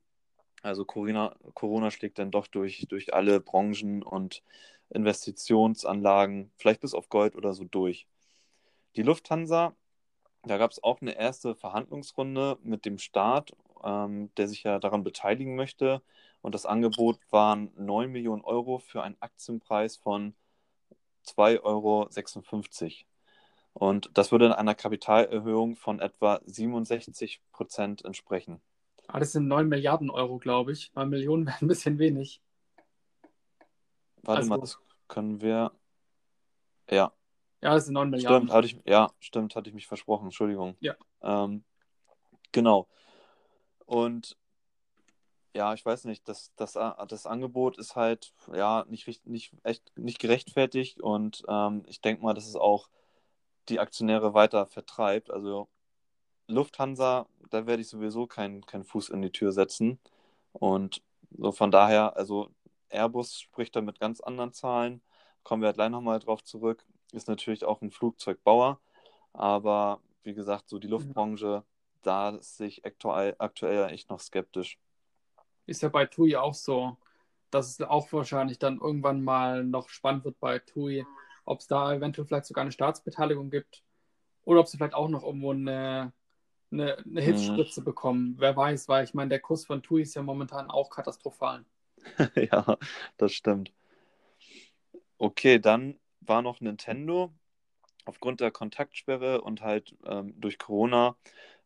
Also 0.62 0.84
Corona, 0.84 1.34
Corona 1.54 1.90
schlägt 1.90 2.18
dann 2.18 2.30
doch 2.30 2.46
durch, 2.46 2.86
durch 2.88 3.14
alle 3.14 3.40
Branchen 3.40 4.02
und 4.02 4.42
Investitionsanlagen, 4.90 6.50
vielleicht 6.56 6.80
bis 6.80 6.94
auf 6.94 7.08
Gold 7.08 7.36
oder 7.36 7.54
so 7.54 7.64
durch. 7.64 8.06
Die 8.96 9.02
Lufthansa, 9.02 9.74
da 10.42 10.58
gab 10.58 10.70
es 10.70 10.82
auch 10.82 11.00
eine 11.00 11.16
erste 11.16 11.54
Verhandlungsrunde 11.54 12.58
mit 12.62 12.84
dem 12.84 12.98
Staat, 12.98 13.52
ähm, 13.84 14.30
der 14.36 14.48
sich 14.48 14.62
ja 14.62 14.78
daran 14.78 15.04
beteiligen 15.04 15.56
möchte. 15.56 16.02
Und 16.42 16.54
das 16.54 16.66
Angebot 16.66 17.18
waren 17.30 17.72
9 17.76 18.10
Millionen 18.10 18.42
Euro 18.42 18.78
für 18.78 19.02
einen 19.02 19.16
Aktienpreis 19.20 19.96
von 19.96 20.34
2,56 21.26 21.62
Euro. 21.64 22.08
Und 23.72 24.10
das 24.14 24.32
würde 24.32 24.56
einer 24.56 24.74
Kapitalerhöhung 24.74 25.76
von 25.76 26.00
etwa 26.00 26.40
67 26.46 27.42
Prozent 27.52 28.04
entsprechen. 28.04 28.60
Ah, 29.08 29.20
das 29.20 29.32
sind 29.32 29.48
9 29.48 29.68
Milliarden 29.68 30.10
Euro, 30.10 30.38
glaube 30.38 30.72
ich. 30.72 30.92
9 30.94 31.08
Millionen 31.08 31.46
wären 31.46 31.56
ein 31.62 31.68
bisschen 31.68 31.98
wenig. 31.98 32.40
Warte 34.22 34.38
also, 34.38 34.48
mal, 34.48 34.60
das 34.60 34.78
können 35.08 35.40
wir. 35.40 35.72
Ja. 36.90 37.12
Ja, 37.62 37.74
das 37.74 37.86
sind 37.86 37.94
9 37.94 38.10
Milliarden. 38.10 38.48
Stimmt, 38.48 38.52
hatte 38.52 38.66
ich, 38.66 38.80
ja, 38.86 39.10
stimmt, 39.18 39.56
hatte 39.56 39.68
ich 39.68 39.74
mich 39.74 39.86
versprochen. 39.86 40.26
Entschuldigung. 40.26 40.76
Ja. 40.80 40.94
Ähm, 41.22 41.64
genau. 42.52 42.88
Und 43.86 44.36
ja, 45.54 45.72
ich 45.74 45.84
weiß 45.86 46.04
nicht, 46.04 46.28
das, 46.28 46.52
das, 46.56 46.74
das 46.74 47.26
Angebot 47.26 47.78
ist 47.78 47.96
halt 47.96 48.34
ja 48.52 48.84
nicht, 48.88 49.26
nicht, 49.26 49.54
echt, 49.62 49.90
nicht 49.96 50.18
gerechtfertigt 50.18 51.00
und 51.00 51.44
ähm, 51.48 51.82
ich 51.86 52.00
denke 52.02 52.22
mal, 52.22 52.34
dass 52.34 52.46
es 52.46 52.56
auch 52.56 52.88
die 53.68 53.80
Aktionäre 53.80 54.34
weiter 54.34 54.66
vertreibt. 54.66 55.30
Also 55.30 55.68
Lufthansa, 56.48 57.26
da 57.50 57.66
werde 57.66 57.82
ich 57.82 57.88
sowieso 57.88 58.26
keinen 58.26 58.66
kein 58.66 58.84
Fuß 58.84 59.08
in 59.10 59.22
die 59.22 59.32
Tür 59.32 59.52
setzen. 59.52 59.98
Und 60.52 61.02
so 61.30 61.52
von 61.52 61.70
daher, 61.70 62.16
also 62.16 62.50
Airbus 62.90 63.40
spricht 63.40 63.76
da 63.76 63.80
mit 63.80 64.00
ganz 64.00 64.20
anderen 64.20 64.52
Zahlen. 64.52 65.02
Kommen 65.42 65.62
wir 65.62 65.72
gleich 65.72 65.90
nochmal 65.90 66.18
drauf 66.20 66.44
zurück. 66.44 66.84
Ist 67.12 67.28
natürlich 67.28 67.64
auch 67.64 67.82
ein 67.82 67.90
Flugzeugbauer. 67.90 68.80
Aber 69.32 70.00
wie 70.22 70.34
gesagt, 70.34 70.68
so 70.68 70.78
die 70.78 70.88
Luftbranche, 70.88 71.64
da 72.02 72.38
sehe 72.40 72.68
ich 72.68 72.84
aktuell, 72.84 73.34
aktuell 73.38 73.90
echt 73.90 74.10
noch 74.10 74.20
skeptisch. 74.20 74.78
Ist 75.66 75.82
ja 75.82 75.88
bei 75.88 76.06
TUI 76.06 76.36
auch 76.36 76.54
so, 76.54 76.96
dass 77.50 77.68
es 77.68 77.80
auch 77.80 78.12
wahrscheinlich 78.12 78.58
dann 78.58 78.78
irgendwann 78.78 79.22
mal 79.22 79.64
noch 79.64 79.88
spannend 79.88 80.24
wird 80.24 80.38
bei 80.40 80.58
TUI, 80.58 81.04
ob 81.44 81.60
es 81.60 81.66
da 81.66 81.94
eventuell 81.94 82.26
vielleicht 82.26 82.46
sogar 82.46 82.62
eine 82.62 82.72
Staatsbeteiligung 82.72 83.50
gibt 83.50 83.82
oder 84.44 84.60
ob 84.60 84.68
sie 84.68 84.76
vielleicht 84.76 84.94
auch 84.94 85.08
noch 85.08 85.24
irgendwo 85.24 85.52
eine, 85.52 86.12
eine, 86.70 86.98
eine 86.98 87.20
Hilfsspritze 87.20 87.80
mhm. 87.80 87.84
bekommen. 87.84 88.34
Wer 88.38 88.56
weiß, 88.56 88.88
weil 88.88 89.04
ich 89.04 89.14
meine, 89.14 89.30
der 89.30 89.40
Kurs 89.40 89.64
von 89.64 89.82
TUI 89.82 90.02
ist 90.02 90.14
ja 90.14 90.22
momentan 90.22 90.70
auch 90.70 90.90
katastrophal. 90.90 91.64
ja, 92.34 92.76
das 93.16 93.32
stimmt. 93.32 93.72
Okay, 95.18 95.58
dann 95.58 95.98
war 96.20 96.42
noch 96.42 96.60
Nintendo. 96.60 97.32
Aufgrund 98.04 98.40
der 98.40 98.52
Kontaktsperre 98.52 99.40
und 99.40 99.62
halt 99.62 99.96
ähm, 100.04 100.32
durch 100.40 100.58
Corona 100.58 101.16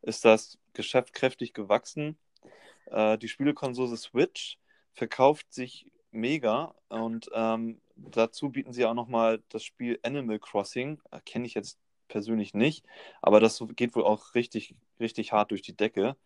ist 0.02 0.24
das 0.24 0.58
Geschäft 0.72 1.12
kräftig 1.12 1.52
gewachsen. 1.54 2.18
Äh, 2.86 3.18
die 3.18 3.28
Spielekonsole 3.28 3.96
Switch 3.96 4.58
verkauft 4.94 5.52
sich 5.52 5.90
mega 6.10 6.74
und 6.88 7.30
ähm, 7.32 7.80
dazu 7.96 8.50
bieten 8.50 8.72
sie 8.72 8.84
auch 8.84 8.94
nochmal 8.94 9.42
das 9.48 9.64
Spiel 9.64 9.98
Animal 10.02 10.38
Crossing. 10.38 11.00
Äh, 11.10 11.20
Kenne 11.24 11.46
ich 11.46 11.54
jetzt 11.54 11.78
persönlich 12.08 12.54
nicht, 12.54 12.84
aber 13.22 13.40
das 13.40 13.62
geht 13.76 13.94
wohl 13.94 14.04
auch 14.04 14.34
richtig, 14.34 14.74
richtig 14.98 15.32
hart 15.32 15.50
durch 15.52 15.62
die 15.62 15.76
Decke. 15.76 16.16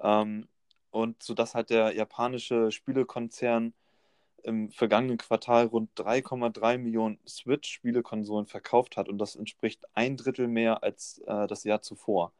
Ähm, 0.00 0.48
und 0.90 1.22
sodass 1.22 1.54
halt 1.54 1.70
der 1.70 1.94
japanische 1.94 2.70
Spielekonzern 2.70 3.72
im 4.42 4.70
vergangenen 4.70 5.18
Quartal 5.18 5.66
rund 5.66 5.90
3,3 5.96 6.78
Millionen 6.78 7.18
Switch-Spielekonsolen 7.26 8.46
verkauft 8.46 8.96
hat 8.96 9.08
und 9.08 9.18
das 9.18 9.36
entspricht 9.36 9.84
ein 9.94 10.16
Drittel 10.16 10.48
mehr 10.48 10.82
als 10.82 11.22
äh, 11.26 11.46
das 11.46 11.64
Jahr 11.64 11.80
zuvor. 11.80 12.32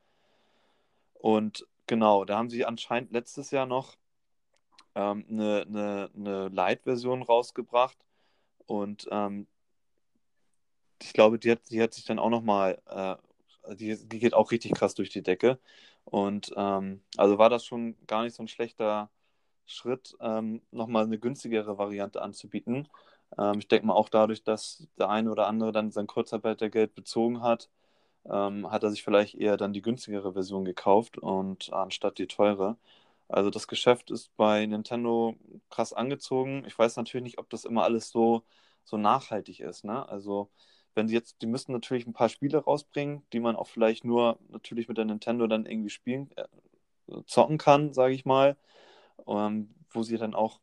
Und 1.22 1.68
genau, 1.86 2.24
da 2.24 2.36
haben 2.36 2.50
sie 2.50 2.64
anscheinend 2.64 3.12
letztes 3.12 3.52
Jahr 3.52 3.64
noch 3.64 3.94
ähm, 4.96 5.24
eine, 5.30 5.64
eine, 5.68 6.10
eine 6.16 6.48
Light-Version 6.48 7.22
rausgebracht 7.22 7.96
und 8.66 9.06
ähm, 9.12 9.46
ich 11.00 11.12
glaube, 11.12 11.38
die 11.38 11.52
hat, 11.52 11.60
die 11.70 11.80
hat 11.80 11.94
sich 11.94 12.04
dann 12.04 12.18
auch 12.18 12.28
nochmal, 12.28 12.82
äh, 12.86 13.16
die, 13.76 13.96
die 14.08 14.18
geht 14.18 14.34
auch 14.34 14.50
richtig 14.50 14.72
krass 14.72 14.94
durch 14.94 15.10
die 15.10 15.22
Decke. 15.22 15.60
Und 16.04 16.52
ähm, 16.56 17.02
also 17.16 17.38
war 17.38 17.50
das 17.50 17.64
schon 17.64 17.96
gar 18.08 18.24
nicht 18.24 18.34
so 18.34 18.42
ein 18.42 18.48
schlechter 18.48 19.08
Schritt, 19.64 20.16
ähm, 20.20 20.60
nochmal 20.72 21.04
eine 21.04 21.18
günstigere 21.18 21.78
Variante 21.78 22.20
anzubieten. 22.20 22.88
Ähm, 23.38 23.60
ich 23.60 23.68
denke 23.68 23.86
mal 23.86 23.94
auch 23.94 24.08
dadurch, 24.08 24.42
dass 24.42 24.88
der 24.98 25.08
eine 25.08 25.30
oder 25.30 25.46
andere 25.46 25.70
dann 25.70 25.92
sein 25.92 26.08
Kurzarbeitergeld 26.08 26.96
bezogen 26.96 27.42
hat, 27.42 27.68
ähm, 28.30 28.70
hat 28.70 28.82
er 28.84 28.90
sich 28.90 29.02
vielleicht 29.02 29.34
eher 29.34 29.56
dann 29.56 29.72
die 29.72 29.82
günstigere 29.82 30.32
Version 30.32 30.64
gekauft 30.64 31.18
und 31.18 31.72
anstatt 31.72 32.18
die 32.18 32.26
teure. 32.26 32.76
Also 33.28 33.50
das 33.50 33.66
Geschäft 33.68 34.10
ist 34.10 34.36
bei 34.36 34.66
Nintendo 34.66 35.36
krass 35.70 35.92
angezogen. 35.92 36.64
Ich 36.66 36.78
weiß 36.78 36.96
natürlich 36.96 37.24
nicht, 37.24 37.38
ob 37.38 37.50
das 37.50 37.64
immer 37.64 37.84
alles 37.84 38.10
so, 38.10 38.44
so 38.84 38.96
nachhaltig 38.98 39.60
ist. 39.60 39.84
Ne? 39.84 40.08
Also 40.08 40.50
wenn 40.94 41.08
sie 41.08 41.14
jetzt, 41.14 41.40
die 41.42 41.46
müssen 41.46 41.72
natürlich 41.72 42.06
ein 42.06 42.12
paar 42.12 42.28
Spiele 42.28 42.58
rausbringen, 42.58 43.22
die 43.32 43.40
man 43.40 43.56
auch 43.56 43.68
vielleicht 43.68 44.04
nur 44.04 44.38
natürlich 44.48 44.88
mit 44.88 44.98
der 44.98 45.06
Nintendo 45.06 45.46
dann 45.46 45.66
irgendwie 45.66 45.90
spielen, 45.90 46.30
äh, 46.36 46.44
zocken 47.26 47.58
kann, 47.58 47.92
sage 47.94 48.14
ich 48.14 48.24
mal, 48.24 48.56
ähm, 49.26 49.74
wo 49.90 50.02
sie 50.02 50.18
dann 50.18 50.34
auch, 50.34 50.60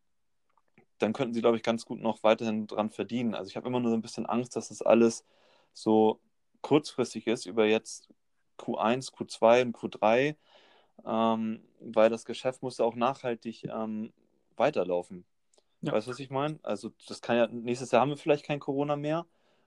dann 1.00 1.14
könnten 1.14 1.34
sie, 1.34 1.42
glaube 1.42 1.58
ich, 1.58 1.64
ganz 1.64 1.86
gut 1.86 2.00
noch 2.02 2.24
weiterhin 2.24 2.68
dran 2.68 2.92
verdienen. 2.92 3.36
Also 3.36 3.50
ich 3.50 3.58
habe 3.58 3.68
immer 3.68 3.80
nur 3.80 3.92
so 3.92 3.98
ein 3.98 4.02
bisschen 4.02 4.26
Angst, 4.26 4.56
dass 4.56 4.70
das 4.70 4.82
alles 4.82 5.26
so 5.74 6.20
kurzfristig 6.62 7.28
ist 7.28 7.46
über 7.46 7.66
jetzt 7.66 8.10
Q1, 8.58 9.14
Q2 9.14 9.62
und 9.62 9.78
Q3, 9.78 10.36
ähm, 11.06 11.64
weil 11.80 12.10
das 12.10 12.26
Geschäft 12.26 12.62
muss 12.62 12.78
ja 12.78 12.86
auch 12.86 12.96
nachhaltig 12.96 13.64
ähm, 13.66 14.12
weiterlaufen. 14.58 15.26
Ja. 15.82 15.94
Weißt 15.94 16.08
du, 16.08 16.12
was 16.12 16.20
ich 16.20 16.30
meine? 16.30 16.60
Also 16.64 16.92
das 17.08 17.22
kann 17.22 17.38
ja, 17.38 17.48
nächstes 17.48 17.92
Jahr 17.92 18.02
haben 18.02 18.10
wir 18.10 18.18
vielleicht 18.18 18.46
kein 18.46 18.60
Corona 18.60 18.96
mehr 18.96 19.26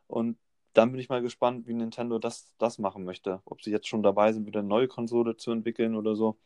und 0.08 0.36
dann 0.74 0.90
bin 0.90 1.00
ich 1.00 1.08
mal 1.08 1.22
gespannt, 1.22 1.66
wie 1.66 1.74
Nintendo 1.74 2.18
das, 2.18 2.52
das 2.58 2.78
machen 2.78 3.04
möchte. 3.04 3.42
Ob 3.44 3.62
sie 3.62 3.70
jetzt 3.70 3.88
schon 3.88 4.02
dabei 4.02 4.32
sind, 4.32 4.46
wieder 4.46 4.60
eine 4.60 4.68
neue 4.68 4.88
Konsole 4.88 5.36
zu 5.36 5.50
entwickeln 5.50 5.96
oder 5.96 6.16
so. 6.16 6.36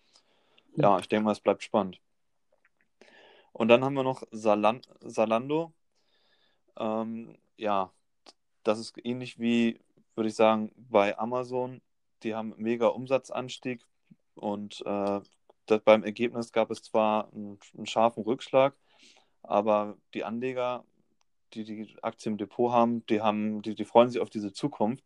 Ja, 0.75 0.99
ich 0.99 1.09
denke 1.09 1.25
mal, 1.25 1.33
es 1.33 1.41
bleibt 1.41 1.63
spannend. 1.63 2.01
Und 3.53 3.69
dann 3.69 3.85
haben 3.85 3.95
wir 3.95 4.03
noch 4.03 4.23
Salan 4.33 4.83
Salando. 5.01 5.73
Ähm, 6.79 7.39
ja, 7.57 7.91
das 8.65 8.79
ist 8.79 8.95
ähnlich 9.05 9.39
wie, 9.39 9.81
würde 10.17 10.29
ich 10.29 10.35
sagen, 10.35 10.73
bei 10.77 11.19
Amazon. 11.19 11.81
Die 12.23 12.35
haben 12.35 12.55
mega 12.57 12.89
Umsatzanstieg 12.89 13.85
und 14.35 14.83
äh, 14.87 15.21
das, 15.67 15.81
beim 15.85 16.05
Ergebnis 16.05 16.53
gab 16.53 16.71
es 16.71 16.83
zwar 16.83 17.33
einen, 17.33 17.59
einen 17.77 17.87
scharfen 17.87 18.23
Rückschlag, 18.23 18.75
aber 19.43 19.97
die 20.15 20.25
Anleger 20.25 20.85
die 21.55 21.65
die 21.65 21.97
Aktie 22.03 22.31
im 22.31 22.39
Depot 22.39 22.73
haben, 22.73 23.05
die 23.07 23.21
haben, 23.21 23.63
die, 23.63 23.75
die 23.75 23.85
freuen 23.85 24.11
sich 24.11 24.21
auf 24.21 24.31
diese 24.31 24.53
Zukunft. 24.53 25.05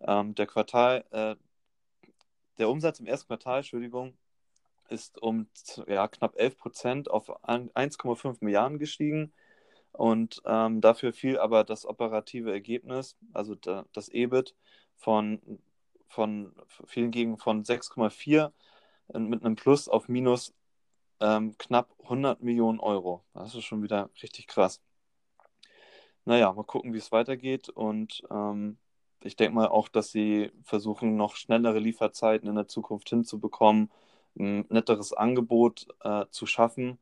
Ähm, 0.00 0.34
der 0.34 0.46
Quartal, 0.46 1.04
äh, 1.10 1.36
der 2.58 2.68
Umsatz 2.68 3.00
im 3.00 3.06
ersten 3.06 3.28
Quartal, 3.28 3.58
Entschuldigung, 3.58 4.16
ist 4.88 5.22
um 5.22 5.48
ja, 5.86 6.08
knapp 6.08 6.36
11 6.36 6.56
Prozent 6.58 7.10
auf 7.10 7.30
1,5 7.44 8.38
Milliarden 8.40 8.78
gestiegen. 8.78 9.32
Und 9.92 10.40
ähm, 10.46 10.80
dafür 10.80 11.12
fiel 11.12 11.38
aber 11.38 11.64
das 11.64 11.86
operative 11.86 12.52
Ergebnis, 12.52 13.16
also 13.32 13.54
da, 13.54 13.84
das 13.92 14.08
EBIT, 14.08 14.54
von, 14.96 15.40
von 16.08 16.52
vielen 16.86 17.10
Gegenden 17.10 17.38
von 17.38 17.64
6,4 17.64 18.52
mit 19.18 19.44
einem 19.44 19.56
Plus 19.56 19.88
auf 19.88 20.08
minus 20.08 20.54
ähm, 21.20 21.56
knapp 21.58 21.90
100 22.02 22.42
Millionen 22.42 22.80
Euro. 22.80 23.24
Das 23.34 23.54
ist 23.54 23.64
schon 23.64 23.82
wieder 23.82 24.10
richtig 24.22 24.46
krass 24.46 24.80
naja, 26.24 26.52
mal 26.52 26.64
gucken, 26.64 26.92
wie 26.94 26.98
es 26.98 27.12
weitergeht. 27.12 27.68
Und 27.68 28.22
ähm, 28.30 28.78
ich 29.22 29.36
denke 29.36 29.54
mal 29.54 29.68
auch, 29.68 29.88
dass 29.88 30.10
sie 30.12 30.52
versuchen, 30.62 31.16
noch 31.16 31.36
schnellere 31.36 31.78
Lieferzeiten 31.78 32.48
in 32.48 32.54
der 32.54 32.68
Zukunft 32.68 33.08
hinzubekommen, 33.10 33.90
ein 34.38 34.64
netteres 34.68 35.12
Angebot 35.12 35.88
äh, 36.02 36.26
zu 36.30 36.46
schaffen 36.46 36.98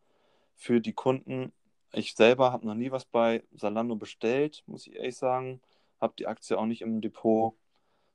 für 0.57 0.81
die 0.81 0.95
Kunden 0.95 1.53
ich 1.93 2.15
selber 2.15 2.53
habe 2.53 2.67
noch 2.67 2.75
nie 2.75 2.91
was 2.91 3.05
bei 3.05 3.43
Salando 3.55 3.97
bestellt, 3.97 4.63
muss 4.67 4.87
ich 4.87 4.95
ehrlich 4.97 5.17
sagen. 5.17 5.61
Habe 6.01 6.15
die 6.19 6.27
Aktie 6.27 6.59
auch 6.59 6.67
nicht 6.67 6.83
im 6.83 7.01
Depot. 7.01 7.55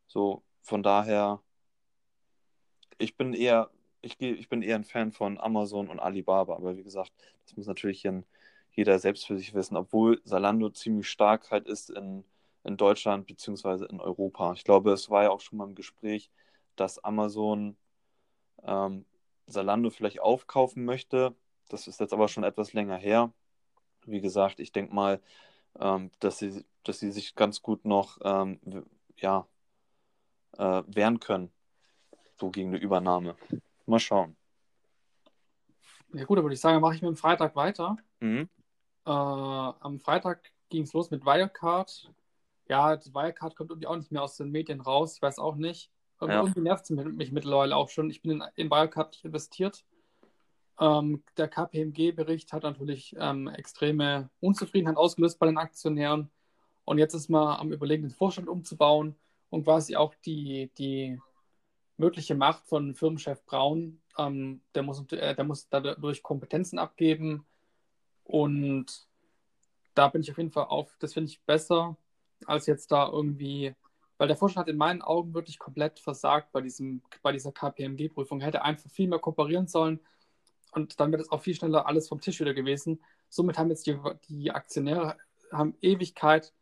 So, 0.08 0.44
von 0.62 0.84
daher, 0.84 1.42
ich 2.98 3.18
bin 3.18 3.34
eher, 3.34 3.70
ich, 4.02 4.20
ich 4.22 4.50
bin 4.50 4.62
eher 4.62 4.76
ein 4.76 4.84
Fan 4.84 5.12
von 5.12 5.40
Amazon 5.40 5.90
und 5.90 6.00
Alibaba. 6.00 6.56
Aber 6.56 6.78
wie 6.78 6.84
gesagt, 6.84 7.12
das 7.46 7.58
muss 7.58 7.68
natürlich 7.68 8.08
jeder 8.72 9.00
selbst 9.00 9.26
für 9.28 9.38
sich 9.38 9.54
wissen, 9.54 9.78
obwohl 9.78 10.22
Salando 10.24 10.70
ziemlich 10.70 11.10
stark 11.10 11.52
halt 11.52 11.68
ist 11.68 11.90
in, 11.90 12.24
in 12.64 12.78
Deutschland 12.78 13.28
bzw. 13.28 13.86
in 13.86 14.00
Europa. 14.00 14.54
Ich 14.54 14.64
glaube, 14.64 14.92
es 14.94 15.10
war 15.10 15.24
ja 15.24 15.32
auch 15.32 15.42
schon 15.42 15.58
mal 15.58 15.68
im 15.68 15.76
Gespräch, 15.76 16.30
dass 16.76 17.04
Amazon 17.04 17.76
ähm, 18.64 19.06
Salando 19.48 19.90
vielleicht 19.90 20.22
aufkaufen 20.22 20.86
möchte. 20.86 21.36
Das 21.70 21.88
ist 21.88 22.00
jetzt 22.00 22.14
aber 22.14 22.28
schon 22.28 22.44
etwas 22.44 22.74
länger 22.74 22.98
her. 22.98 23.34
Wie 24.06 24.22
gesagt, 24.22 24.60
ich 24.60 24.72
denke 24.72 24.94
mal, 24.94 25.22
ähm, 25.80 26.12
dass, 26.20 26.40
sie, 26.40 26.66
dass 26.84 27.00
sie 27.00 27.12
sich 27.12 27.36
ganz 27.36 27.62
gut 27.62 27.86
noch 27.86 28.20
ähm, 28.24 28.60
ja, 29.18 29.48
äh, 30.58 30.84
wehren 30.88 31.20
können, 31.20 31.52
so 32.40 32.50
gegen 32.50 32.70
eine 32.70 32.78
Übernahme. 32.78 33.36
Mal 33.86 34.00
schauen. 34.00 34.36
Ja 36.14 36.26
gut, 36.26 36.38
da 36.38 36.44
würde 36.44 36.54
ich 36.54 36.62
sagen, 36.62 36.80
mache 36.80 36.96
ich 36.96 37.02
mit 37.02 37.10
dem 37.10 37.18
Freitag 37.18 37.56
weiter. 37.56 37.98
Mhm. 38.20 38.50
Äh, 39.06 39.10
am 39.10 40.00
Freitag 40.00 40.52
ging 40.70 40.84
es 40.84 40.94
los 40.94 41.12
mit 41.12 41.26
Wirecard. 41.26 42.12
Ja, 42.70 42.96
das 42.96 43.14
Wirecard 43.14 43.56
kommt 43.56 43.72
irgendwie 43.72 43.88
auch 43.88 43.96
nicht 43.96 44.12
mehr 44.12 44.24
aus 44.24 44.38
den 44.38 44.52
Medien 44.52 44.82
raus. 44.82 45.16
Ich 45.16 45.22
weiß 45.22 45.40
auch 45.40 45.56
nicht. 45.56 45.92
Ja. 46.22 46.40
Irgendwie 46.40 46.62
nervt 46.62 46.86
es 46.86 46.90
mich 46.92 47.32
mittlerweile 47.32 47.76
auch 47.76 47.90
schon. 47.90 48.10
Ich 48.10 48.22
bin 48.22 48.32
in, 48.32 48.44
in 48.56 48.72
Wirecard 48.72 49.12
nicht 49.12 49.26
investiert. 49.26 49.84
Ähm, 50.80 51.24
der 51.38 51.48
KPMG-Bericht 51.48 52.52
hat 52.52 52.64
natürlich 52.64 53.16
ähm, 53.20 53.48
extreme 53.48 54.30
Unzufriedenheit 54.40 54.98
ausgelöst 54.98 55.40
bei 55.40 55.46
den 55.46 55.58
Aktionären. 55.58 56.30
Und 56.86 56.98
jetzt 56.98 57.14
ist 57.14 57.30
man 57.30 57.60
am 57.60 57.72
Überlegen, 57.72 58.04
den 58.04 58.12
Vorstand 58.12 58.50
umzubauen 58.50 59.16
und 59.50 59.64
quasi 59.64 59.96
auch 59.96 60.16
die, 60.26 60.72
die 60.78 61.20
mögliche 61.98 62.36
Macht 62.36 62.66
von 62.66 62.96
Firmenchef 62.96 63.46
Braun, 63.46 64.02
ähm, 64.18 64.62
der, 64.74 64.84
muss, 64.84 65.06
äh, 65.12 65.36
der 65.36 65.46
muss 65.46 65.70
dadurch 65.70 66.24
Kompetenzen 66.24 66.80
abgeben. 66.80 67.46
Und 68.24 69.08
da 69.94 70.08
bin 70.08 70.22
ich 70.22 70.32
auf 70.32 70.38
jeden 70.38 70.52
Fall 70.52 70.66
auf, 70.66 70.96
das 71.00 71.14
finde 71.14 71.30
ich 71.30 71.42
besser, 71.44 71.98
als 72.46 72.66
jetzt 72.66 72.92
da 72.92 73.08
irgendwie, 73.08 73.76
weil 74.18 74.28
der 74.28 74.38
Vorstand 74.38 74.66
hat 74.66 74.72
in 74.72 74.78
meinen 74.78 75.02
Augen 75.02 75.34
wirklich 75.34 75.60
komplett 75.60 76.00
versagt 76.00 76.52
bei, 76.52 76.62
diesem, 76.62 77.04
bei 77.22 77.32
dieser 77.32 77.52
KPMG-Prüfung. 77.52 78.42
Hätte 78.42 78.64
einfach 78.64 78.90
viel 78.90 79.08
mehr 79.08 79.20
kooperieren 79.20 79.68
sollen 79.68 80.00
und 80.74 81.00
dann 81.00 81.12
wäre 81.12 81.22
das 81.22 81.32
auch 81.32 81.42
viel 81.42 81.56
schneller 81.56 81.88
alles 81.88 82.08
vom 82.08 82.20
Tisch 82.20 82.40
wieder 82.40 82.54
gewesen. 82.54 83.02
Somit 83.30 83.58
haben 83.58 83.70
jetzt 83.70 83.86
die, 83.88 83.98
die 84.28 84.52
Aktionäre 84.52 85.18
haben 85.52 85.76
Ewigkeit 85.82 86.54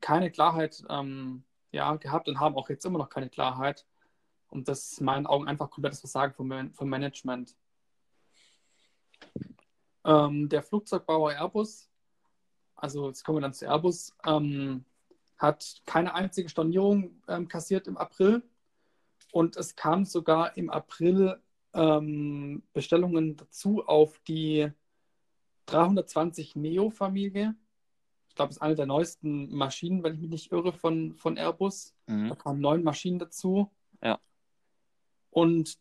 keine 0.00 0.30
Klarheit 0.30 0.82
ähm, 0.88 1.44
ja, 1.72 1.96
gehabt 1.96 2.28
und 2.28 2.38
haben 2.38 2.56
auch 2.56 2.68
jetzt 2.68 2.84
immer 2.84 2.98
noch 2.98 3.08
keine 3.08 3.28
Klarheit. 3.28 3.84
Und 4.48 4.68
das 4.68 4.92
ist 4.92 4.98
in 5.00 5.06
meinen 5.06 5.26
Augen 5.26 5.48
einfach 5.48 5.70
komplettes 5.70 6.00
Versagen 6.00 6.34
vom, 6.34 6.72
vom 6.72 6.88
Management. 6.88 7.56
Ähm, 10.04 10.48
der 10.48 10.62
Flugzeugbauer 10.62 11.32
Airbus, 11.32 11.88
also 12.76 13.08
jetzt 13.08 13.24
kommen 13.24 13.38
wir 13.38 13.42
dann 13.42 13.54
zu 13.54 13.66
Airbus, 13.66 14.14
ähm, 14.24 14.84
hat 15.38 15.82
keine 15.86 16.14
einzige 16.14 16.48
Stornierung 16.48 17.22
ähm, 17.28 17.48
kassiert 17.48 17.88
im 17.88 17.96
April. 17.96 18.42
Und 19.32 19.56
es 19.56 19.74
kam 19.74 20.04
sogar 20.04 20.56
im 20.56 20.68
April 20.68 21.40
ähm, 21.74 22.62
Bestellungen 22.72 23.36
dazu 23.36 23.84
auf 23.86 24.18
die 24.20 24.70
320 25.66 26.56
Neo-Familie. 26.56 27.54
Ich 28.28 28.34
glaube, 28.34 28.48
das 28.48 28.56
ist 28.56 28.62
eine 28.62 28.74
der 28.74 28.86
neuesten 28.86 29.54
Maschinen, 29.54 30.02
wenn 30.02 30.14
ich 30.14 30.20
mich 30.20 30.30
nicht 30.30 30.52
irre, 30.52 30.72
von, 30.72 31.14
von 31.14 31.36
Airbus. 31.36 31.94
Mhm. 32.06 32.28
Da 32.30 32.34
kamen 32.34 32.60
neun 32.60 32.82
Maschinen 32.82 33.18
dazu. 33.18 33.70
Ja. 34.02 34.18
Und 35.30 35.78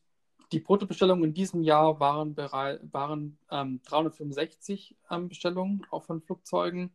die 0.51 0.59
Bruttobestellungen 0.59 1.23
in 1.23 1.33
diesem 1.33 1.63
Jahr 1.63 1.99
waren, 1.99 2.35
waren 2.35 3.37
ähm, 3.49 3.81
365 3.83 4.97
ähm, 5.09 5.29
Bestellungen 5.29 5.85
auch 5.91 6.03
von 6.03 6.21
Flugzeugen. 6.21 6.91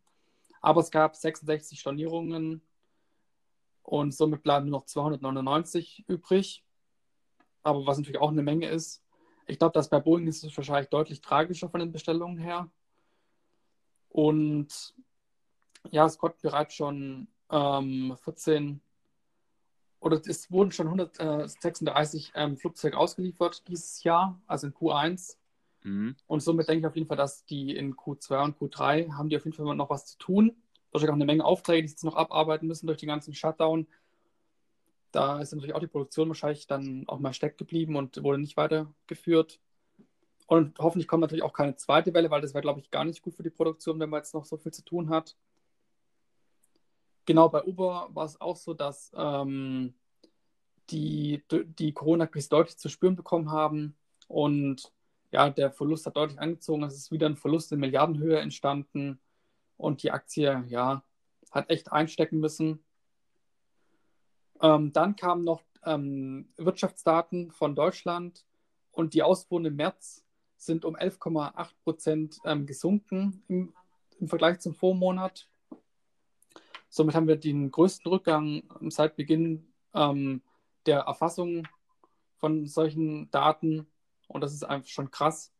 Aber 0.60 0.80
es 0.80 0.90
gab 0.90 1.16
66 1.16 1.80
Stornierungen 1.80 2.60
und 3.82 4.12
somit 4.12 4.42
bleiben 4.42 4.68
nur 4.68 4.80
noch 4.80 4.86
299 4.86 6.04
übrig 6.06 6.65
aber 7.66 7.84
was 7.84 7.98
natürlich 7.98 8.20
auch 8.20 8.30
eine 8.30 8.42
Menge 8.42 8.68
ist. 8.68 9.02
Ich 9.46 9.58
glaube, 9.58 9.72
dass 9.72 9.90
bei 9.90 9.98
Boeing 9.98 10.26
ist 10.26 10.44
es 10.44 10.56
wahrscheinlich 10.56 10.88
deutlich 10.88 11.20
tragischer 11.20 11.68
von 11.68 11.80
den 11.80 11.92
Bestellungen 11.92 12.38
her. 12.38 12.70
Und 14.08 14.94
ja, 15.90 16.06
es 16.06 16.16
konnten 16.16 16.38
bereits 16.42 16.74
schon 16.74 17.28
ähm, 17.50 18.16
14 18.22 18.80
oder 19.98 20.20
es 20.24 20.50
wurden 20.50 20.70
schon 20.70 20.86
136 20.86 22.32
ähm, 22.36 22.56
Flugzeuge 22.56 22.96
ausgeliefert 22.96 23.66
dieses 23.66 24.04
Jahr, 24.04 24.40
also 24.46 24.68
in 24.68 24.74
Q1. 24.74 25.36
Mhm. 25.82 26.16
Und 26.28 26.40
somit 26.40 26.68
denke 26.68 26.80
ich 26.80 26.86
auf 26.86 26.94
jeden 26.94 27.08
Fall, 27.08 27.16
dass 27.16 27.44
die 27.46 27.74
in 27.74 27.96
Q2 27.96 28.44
und 28.44 28.58
Q3 28.58 29.12
haben 29.14 29.28
die 29.28 29.36
auf 29.36 29.44
jeden 29.44 29.56
Fall 29.56 29.74
noch 29.74 29.90
was 29.90 30.06
zu 30.06 30.18
tun. 30.18 30.56
Wahrscheinlich 30.92 31.10
auch 31.10 31.16
eine 31.16 31.24
Menge 31.24 31.44
Aufträge, 31.44 31.82
die 31.82 31.88
sie 31.88 31.94
jetzt 31.94 32.04
noch 32.04 32.14
abarbeiten 32.14 32.68
müssen 32.68 32.86
durch 32.86 32.98
den 32.98 33.08
ganzen 33.08 33.34
Shutdown. 33.34 33.88
Da 35.16 35.40
ist 35.40 35.54
natürlich 35.54 35.74
auch 35.74 35.80
die 35.80 35.86
Produktion 35.86 36.28
wahrscheinlich 36.28 36.66
dann 36.66 37.04
auch 37.06 37.18
mal 37.18 37.32
stecken 37.32 37.56
geblieben 37.56 37.96
und 37.96 38.22
wurde 38.22 38.36
nicht 38.36 38.58
weitergeführt. 38.58 39.58
Und 40.46 40.78
hoffentlich 40.78 41.08
kommt 41.08 41.22
natürlich 41.22 41.42
auch 41.42 41.54
keine 41.54 41.74
zweite 41.74 42.12
Welle, 42.12 42.30
weil 42.30 42.42
das 42.42 42.52
wäre, 42.52 42.60
glaube 42.60 42.80
ich, 42.80 42.90
gar 42.90 43.02
nicht 43.02 43.22
gut 43.22 43.34
für 43.34 43.42
die 43.42 43.48
Produktion, 43.48 43.98
wenn 43.98 44.10
man 44.10 44.18
jetzt 44.18 44.34
noch 44.34 44.44
so 44.44 44.58
viel 44.58 44.72
zu 44.72 44.84
tun 44.84 45.08
hat. 45.08 45.34
Genau, 47.24 47.48
bei 47.48 47.64
Uber 47.64 48.10
war 48.12 48.26
es 48.26 48.38
auch 48.42 48.56
so, 48.56 48.74
dass 48.74 49.10
ähm, 49.16 49.94
die, 50.90 51.42
die 51.50 51.94
Corona-Krise 51.94 52.50
deutlich 52.50 52.76
zu 52.76 52.90
spüren 52.90 53.16
bekommen 53.16 53.50
haben 53.50 53.96
und 54.28 54.92
ja, 55.32 55.48
der 55.48 55.72
Verlust 55.72 56.04
hat 56.04 56.18
deutlich 56.18 56.38
angezogen. 56.38 56.82
Es 56.82 56.94
ist 56.94 57.10
wieder 57.10 57.26
ein 57.26 57.36
Verlust 57.36 57.72
in 57.72 57.80
Milliardenhöhe 57.80 58.38
entstanden 58.38 59.18
und 59.78 60.02
die 60.02 60.10
Aktie, 60.10 60.62
ja, 60.68 61.02
hat 61.50 61.70
echt 61.70 61.90
einstecken 61.90 62.38
müssen. 62.38 62.84
Ähm, 64.60 64.92
dann 64.92 65.16
kamen 65.16 65.44
noch 65.44 65.62
ähm, 65.84 66.48
Wirtschaftsdaten 66.56 67.50
von 67.52 67.74
Deutschland 67.74 68.44
und 68.92 69.14
die 69.14 69.22
Ausfuhren 69.22 69.64
im 69.64 69.76
März 69.76 70.24
sind 70.56 70.84
um 70.84 70.96
11,8 70.96 71.68
Prozent 71.84 72.38
ähm, 72.44 72.66
gesunken 72.66 73.42
im, 73.48 73.74
im, 74.18 74.28
Vergleich 74.28 74.60
zum 74.60 74.74
Vormonat. 74.74 75.48
Somit 76.88 77.14
haben 77.14 77.28
wir 77.28 77.36
den 77.36 77.70
größten 77.70 78.10
Rückgang 78.10 78.62
seit 78.88 79.16
Beginn 79.16 79.72
ähm, 79.94 80.42
der 80.86 81.00
Erfassung 81.00 81.68
von 82.36 82.66
solchen 82.66 83.30
Daten 83.30 83.86
und 84.28 84.40
das 84.40 84.54
ist 84.54 84.64
einfach 84.64 84.88
schon 84.88 85.10
krass. 85.10 85.52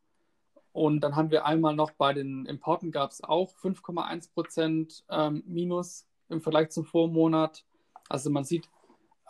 Und 0.72 1.00
dann 1.00 1.16
haben 1.16 1.30
wir 1.30 1.46
einmal 1.46 1.74
noch 1.74 1.92
bei 1.92 2.12
den 2.12 2.44
Importen 2.44 2.90
gab 2.90 3.11
es 3.11 3.22
auch 3.22 3.54
5,1 3.54 4.32
Prozent 4.32 5.04
ähm, 5.09 5.42
Minus 5.46 6.06
im 6.28 6.40
Vergleich 6.40 6.70
zum 6.70 6.85
Vormonat. 6.85 7.64
Also 8.09 8.30
man 8.30 8.44
sieht, 8.44 8.68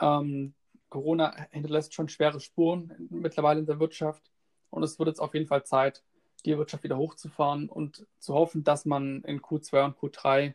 ähm, 0.00 0.54
Corona 0.88 1.34
hinterlässt 1.50 1.94
schon 1.94 2.08
schwere 2.08 2.40
Spuren 2.40 3.08
mittlerweile 3.10 3.60
in 3.60 3.66
der 3.66 3.80
Wirtschaft 3.80 4.30
und 4.70 4.82
es 4.82 4.98
wird 4.98 5.08
jetzt 5.08 5.20
auf 5.20 5.34
jeden 5.34 5.46
Fall 5.46 5.64
Zeit, 5.64 6.02
die 6.44 6.56
Wirtschaft 6.56 6.84
wieder 6.84 6.96
hochzufahren 6.96 7.68
und 7.68 8.06
zu 8.18 8.34
hoffen, 8.34 8.62
dass 8.62 8.84
man 8.84 9.22
in 9.22 9.40
Q2 9.40 9.84
und 9.84 9.98
Q3 9.98 10.54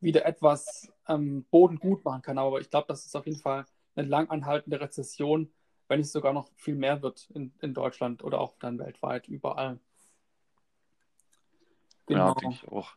wieder 0.00 0.26
etwas 0.26 0.92
ähm, 1.08 1.44
Boden 1.50 1.78
gut 1.78 2.04
machen 2.04 2.22
kann. 2.22 2.38
Aber 2.38 2.60
ich 2.60 2.70
glaube, 2.70 2.86
das 2.88 3.06
ist 3.06 3.16
auf 3.16 3.26
jeden 3.26 3.40
Fall 3.40 3.64
eine 3.96 4.06
lang 4.06 4.28
anhaltende 4.28 4.80
Rezession, 4.80 5.52
wenn 5.88 6.00
es 6.00 6.12
sogar 6.12 6.32
noch 6.32 6.50
viel 6.56 6.74
mehr 6.74 7.02
wird 7.02 7.30
in, 7.30 7.52
in 7.60 7.74
Deutschland 7.74 8.22
oder 8.22 8.40
auch 8.40 8.54
dann 8.58 8.78
weltweit, 8.78 9.28
überall. 9.28 9.80
Genau. 12.06 12.28
Ja, 12.28 12.34
denke 12.34 12.54
ich 12.62 12.68
auch. 12.68 12.92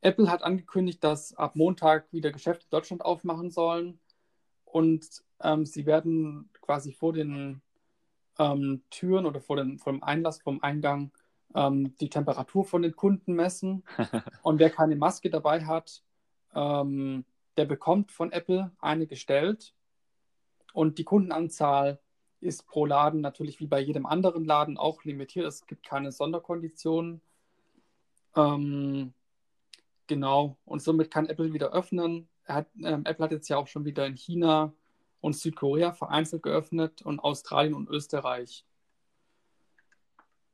Apple 0.00 0.30
hat 0.30 0.42
angekündigt, 0.42 1.02
dass 1.02 1.34
ab 1.34 1.56
Montag 1.56 2.12
wieder 2.12 2.30
Geschäfte 2.30 2.64
in 2.64 2.70
Deutschland 2.70 3.04
aufmachen 3.04 3.50
sollen. 3.50 3.98
Und 4.66 5.24
ähm, 5.40 5.64
sie 5.64 5.86
werden 5.86 6.50
quasi 6.60 6.92
vor 6.92 7.12
den 7.12 7.62
ähm, 8.38 8.82
Türen 8.90 9.24
oder 9.24 9.40
vor, 9.40 9.56
den, 9.56 9.78
vor 9.78 9.92
dem 9.92 10.02
Einlass, 10.02 10.42
vom 10.42 10.62
Eingang 10.62 11.12
ähm, 11.54 11.96
die 11.98 12.10
Temperatur 12.10 12.64
von 12.64 12.82
den 12.82 12.94
Kunden 12.94 13.32
messen. 13.32 13.84
Und 14.42 14.58
wer 14.58 14.70
keine 14.70 14.96
Maske 14.96 15.30
dabei 15.30 15.64
hat, 15.64 16.02
ähm, 16.54 17.24
der 17.56 17.64
bekommt 17.64 18.12
von 18.12 18.32
Apple 18.32 18.72
eine 18.78 19.06
gestellt. 19.06 19.72
Und 20.74 20.98
die 20.98 21.04
Kundenanzahl 21.04 21.98
ist 22.40 22.66
pro 22.66 22.84
Laden 22.84 23.22
natürlich 23.22 23.60
wie 23.60 23.66
bei 23.66 23.80
jedem 23.80 24.04
anderen 24.04 24.44
Laden 24.44 24.76
auch 24.76 25.04
limitiert. 25.04 25.46
Es 25.46 25.66
gibt 25.66 25.86
keine 25.86 26.12
Sonderkonditionen. 26.12 27.22
Ähm, 28.34 29.14
genau. 30.06 30.58
Und 30.66 30.82
somit 30.82 31.10
kann 31.10 31.28
Apple 31.28 31.54
wieder 31.54 31.72
öffnen 31.72 32.28
hat, 32.46 32.68
ähm, 32.82 33.04
Apple 33.04 33.24
hat 33.24 33.32
jetzt 33.32 33.48
ja 33.48 33.56
auch 33.56 33.66
schon 33.66 33.84
wieder 33.84 34.06
in 34.06 34.14
China 34.14 34.72
und 35.20 35.36
Südkorea 35.36 35.92
vereinzelt 35.92 36.42
geöffnet 36.42 37.02
und 37.02 37.20
Australien 37.20 37.74
und 37.74 37.88
Österreich. 37.88 38.64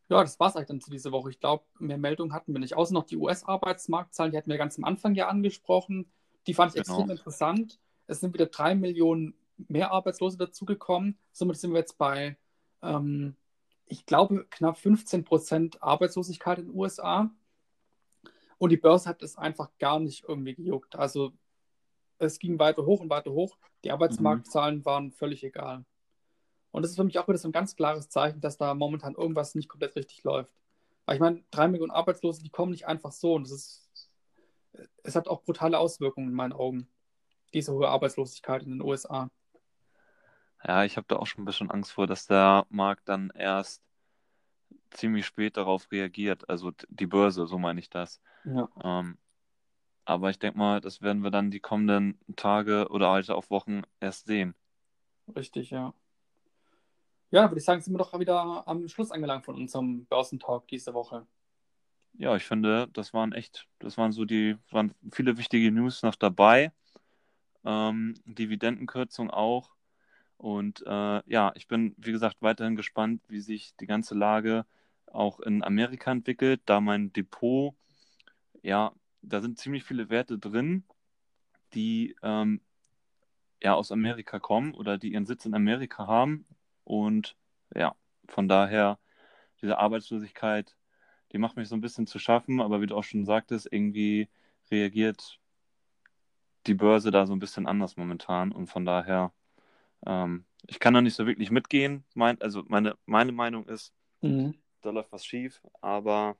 Ja, 0.08 0.20
das 0.20 0.38
war 0.38 0.48
es 0.48 0.56
eigentlich 0.56 0.68
dann 0.68 0.80
zu 0.80 0.90
dieser 0.90 1.12
Woche. 1.12 1.30
Ich 1.30 1.40
glaube, 1.40 1.64
mehr 1.78 1.98
Meldungen 1.98 2.34
hatten 2.34 2.52
wir 2.52 2.60
nicht. 2.60 2.76
Außer 2.76 2.92
noch 2.92 3.04
die 3.04 3.16
US-Arbeitsmarktzahlen, 3.16 4.32
die 4.32 4.38
hatten 4.38 4.50
wir 4.50 4.58
ganz 4.58 4.76
am 4.76 4.84
Anfang 4.84 5.14
ja 5.14 5.28
angesprochen. 5.28 6.10
Die 6.46 6.54
fand 6.54 6.74
ich 6.74 6.82
genau. 6.82 6.98
extrem 6.98 7.10
interessant. 7.10 7.78
Es 8.06 8.20
sind 8.20 8.34
wieder 8.34 8.46
drei 8.46 8.74
Millionen 8.74 9.34
mehr 9.56 9.90
Arbeitslose 9.90 10.36
dazugekommen. 10.36 11.16
Somit 11.32 11.56
sind 11.56 11.72
wir 11.72 11.78
jetzt 11.78 11.98
bei, 11.98 12.36
ähm, 12.82 13.36
ich 13.86 14.04
glaube, 14.04 14.46
knapp 14.50 14.76
15 14.76 15.24
Prozent 15.24 15.82
Arbeitslosigkeit 15.82 16.58
in 16.58 16.66
den 16.66 16.76
USA. 16.76 17.30
Und 18.58 18.70
die 18.70 18.76
Börse 18.76 19.08
hat 19.08 19.22
es 19.22 19.38
einfach 19.38 19.70
gar 19.78 19.98
nicht 19.98 20.24
irgendwie 20.28 20.54
gejuckt. 20.54 20.96
Also 20.96 21.32
es 22.22 22.38
ging 22.38 22.58
weiter 22.58 22.84
hoch 22.84 23.00
und 23.00 23.10
weiter 23.10 23.32
hoch. 23.32 23.56
Die 23.84 23.90
Arbeitsmarktzahlen 23.90 24.78
mhm. 24.78 24.84
waren 24.84 25.12
völlig 25.12 25.44
egal. 25.44 25.84
Und 26.70 26.82
das 26.82 26.92
ist 26.92 26.96
für 26.96 27.04
mich 27.04 27.18
auch 27.18 27.28
wieder 27.28 27.38
so 27.38 27.48
ein 27.48 27.52
ganz 27.52 27.76
klares 27.76 28.08
Zeichen, 28.08 28.40
dass 28.40 28.56
da 28.56 28.74
momentan 28.74 29.14
irgendwas 29.14 29.54
nicht 29.54 29.68
komplett 29.68 29.94
richtig 29.94 30.24
läuft. 30.24 30.52
Weil 31.04 31.16
ich 31.16 31.20
meine, 31.20 31.42
drei 31.50 31.68
Millionen 31.68 31.90
Arbeitslose, 31.90 32.42
die 32.42 32.50
kommen 32.50 32.72
nicht 32.72 32.86
einfach 32.86 33.12
so. 33.12 33.34
Und 33.34 33.44
das 33.44 33.52
ist, 33.52 34.10
es 35.02 35.16
hat 35.16 35.28
auch 35.28 35.42
brutale 35.42 35.78
Auswirkungen 35.78 36.28
in 36.28 36.34
meinen 36.34 36.52
Augen, 36.52 36.88
diese 37.52 37.72
hohe 37.72 37.88
Arbeitslosigkeit 37.88 38.62
in 38.62 38.70
den 38.70 38.82
USA. 38.82 39.30
Ja, 40.64 40.84
ich 40.84 40.96
habe 40.96 41.06
da 41.08 41.16
auch 41.16 41.26
schon 41.26 41.42
ein 41.42 41.46
bisschen 41.46 41.70
Angst 41.70 41.92
vor, 41.92 42.06
dass 42.06 42.26
der 42.26 42.66
Markt 42.70 43.08
dann 43.08 43.30
erst 43.34 43.82
ziemlich 44.90 45.26
spät 45.26 45.56
darauf 45.56 45.90
reagiert. 45.90 46.48
Also 46.48 46.72
die 46.88 47.06
Börse, 47.06 47.46
so 47.46 47.58
meine 47.58 47.80
ich 47.80 47.90
das. 47.90 48.20
Ja. 48.44 48.68
Ähm, 48.82 49.18
aber 50.04 50.30
ich 50.30 50.38
denke 50.38 50.58
mal, 50.58 50.80
das 50.80 51.02
werden 51.02 51.22
wir 51.22 51.30
dann 51.30 51.50
die 51.50 51.60
kommenden 51.60 52.18
Tage 52.36 52.88
oder 52.90 53.10
halt 53.10 53.30
auch 53.30 53.50
Wochen 53.50 53.82
erst 54.00 54.26
sehen. 54.26 54.54
Richtig, 55.34 55.70
ja. 55.70 55.94
Ja, 57.30 57.48
würde 57.50 57.58
ich 57.58 57.64
sagen, 57.64 57.80
sind 57.80 57.94
wir 57.94 57.98
doch 57.98 58.18
wieder 58.18 58.66
am 58.68 58.86
Schluss 58.88 59.10
angelangt 59.10 59.44
von 59.44 59.54
unserem 59.54 60.04
Börsentalk 60.06 60.68
diese 60.68 60.92
Woche. 60.92 61.26
Ja, 62.14 62.36
ich 62.36 62.44
finde, 62.44 62.88
das 62.92 63.14
waren 63.14 63.32
echt, 63.32 63.66
das 63.78 63.96
waren 63.96 64.12
so 64.12 64.24
die, 64.24 64.58
waren 64.70 64.94
viele 65.10 65.38
wichtige 65.38 65.72
News 65.72 66.02
noch 66.02 66.14
dabei. 66.14 66.72
Ähm, 67.64 68.14
Dividendenkürzung 68.26 69.30
auch. 69.30 69.70
Und 70.36 70.82
äh, 70.86 71.22
ja, 71.26 71.52
ich 71.54 71.68
bin, 71.68 71.94
wie 71.96 72.12
gesagt, 72.12 72.36
weiterhin 72.40 72.76
gespannt, 72.76 73.22
wie 73.28 73.40
sich 73.40 73.74
die 73.76 73.86
ganze 73.86 74.14
Lage 74.14 74.66
auch 75.06 75.40
in 75.40 75.62
Amerika 75.62 76.10
entwickelt, 76.10 76.60
da 76.66 76.80
mein 76.80 77.12
Depot, 77.12 77.74
ja, 78.62 78.92
da 79.22 79.40
sind 79.40 79.58
ziemlich 79.58 79.84
viele 79.84 80.10
Werte 80.10 80.38
drin, 80.38 80.84
die 81.74 82.16
ähm, 82.22 82.60
ja 83.62 83.74
aus 83.74 83.92
Amerika 83.92 84.38
kommen 84.38 84.74
oder 84.74 84.98
die 84.98 85.12
ihren 85.12 85.26
Sitz 85.26 85.46
in 85.46 85.54
Amerika 85.54 86.06
haben. 86.06 86.46
Und 86.84 87.36
ja, 87.74 87.94
von 88.26 88.48
daher, 88.48 88.98
diese 89.60 89.78
Arbeitslosigkeit, 89.78 90.76
die 91.32 91.38
macht 91.38 91.56
mich 91.56 91.68
so 91.68 91.76
ein 91.76 91.80
bisschen 91.80 92.06
zu 92.06 92.18
schaffen, 92.18 92.60
aber 92.60 92.80
wie 92.80 92.86
du 92.86 92.96
auch 92.96 93.04
schon 93.04 93.24
sagtest, 93.24 93.68
irgendwie 93.70 94.28
reagiert 94.70 95.38
die 96.66 96.74
Börse 96.74 97.10
da 97.10 97.26
so 97.26 97.32
ein 97.32 97.38
bisschen 97.38 97.66
anders 97.66 97.96
momentan 97.96 98.52
und 98.52 98.66
von 98.66 98.84
daher, 98.84 99.32
ähm, 100.06 100.44
ich 100.66 100.78
kann 100.78 100.94
da 100.94 101.00
nicht 101.00 101.14
so 101.14 101.26
wirklich 101.26 101.50
mitgehen. 101.50 102.04
Mein, 102.14 102.40
also 102.40 102.62
meine, 102.68 102.96
meine 103.06 103.32
Meinung 103.32 103.66
ist, 103.66 103.92
mhm. 104.20 104.54
da 104.80 104.90
läuft 104.90 105.10
was 105.10 105.24
schief, 105.24 105.60
aber 105.80 106.36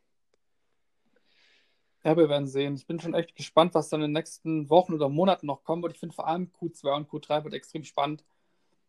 ja, 2.04 2.16
wir 2.16 2.28
werden 2.28 2.48
sehen. 2.48 2.74
Ich 2.74 2.86
bin 2.86 2.98
schon 2.98 3.14
echt 3.14 3.36
gespannt, 3.36 3.74
was 3.74 3.88
dann 3.88 4.00
in 4.00 4.08
den 4.08 4.12
nächsten 4.12 4.68
Wochen 4.70 4.92
oder 4.92 5.08
Monaten 5.08 5.46
noch 5.46 5.62
kommen 5.62 5.82
wird. 5.82 5.92
Ich 5.92 6.00
finde 6.00 6.14
vor 6.14 6.26
allem 6.26 6.50
Q2 6.60 6.96
und 6.96 7.08
Q3 7.08 7.44
wird 7.44 7.54
extrem 7.54 7.84
spannend. 7.84 8.24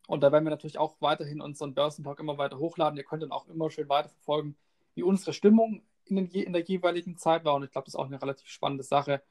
Und 0.08 0.22
da 0.22 0.32
werden 0.32 0.44
wir 0.46 0.50
natürlich 0.50 0.80
auch 0.80 0.96
weiterhin 1.00 1.40
unseren 1.40 1.74
Börsentalk 1.74 2.20
immer 2.20 2.38
weiter 2.38 2.58
hochladen. 2.58 2.98
Ihr 2.98 3.04
könnt 3.04 3.24
dann 3.24 3.32
auch 3.32 3.48
immer 3.48 3.70
schön 3.70 3.88
weiterverfolgen, 3.88 4.56
wie 4.96 5.04
unsere 5.04 5.32
Stimmung 5.32 5.84
in, 6.06 6.16
den, 6.16 6.28
in 6.28 6.54
der 6.54 6.64
jeweiligen 6.64 7.18
Zeit 7.18 7.46
war. 7.46 7.56
Und 7.56 7.64
ich 7.64 7.72
glaube, 7.72 7.86
das 7.86 7.94
ist 7.94 8.00
auch 8.00 8.08
eine 8.08 8.22
relativ 8.22 8.48
spannende 8.48 8.84
Sache. 8.84 9.22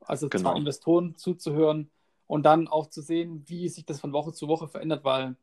Also 0.00 0.28
genau. 0.28 0.50
zwei 0.50 0.58
Investoren 0.58 1.14
zuzuhören 1.16 1.90
und 2.26 2.44
dann 2.44 2.68
auch 2.68 2.88
zu 2.88 3.02
sehen, 3.02 3.44
wie 3.46 3.68
sich 3.68 3.84
das 3.84 4.00
von 4.00 4.12
Woche 4.12 4.32
zu 4.32 4.48
Woche 4.48 4.66
verändert, 4.66 5.04
weil 5.04 5.36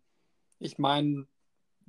ich 0.60 0.80
meine, 0.80 1.28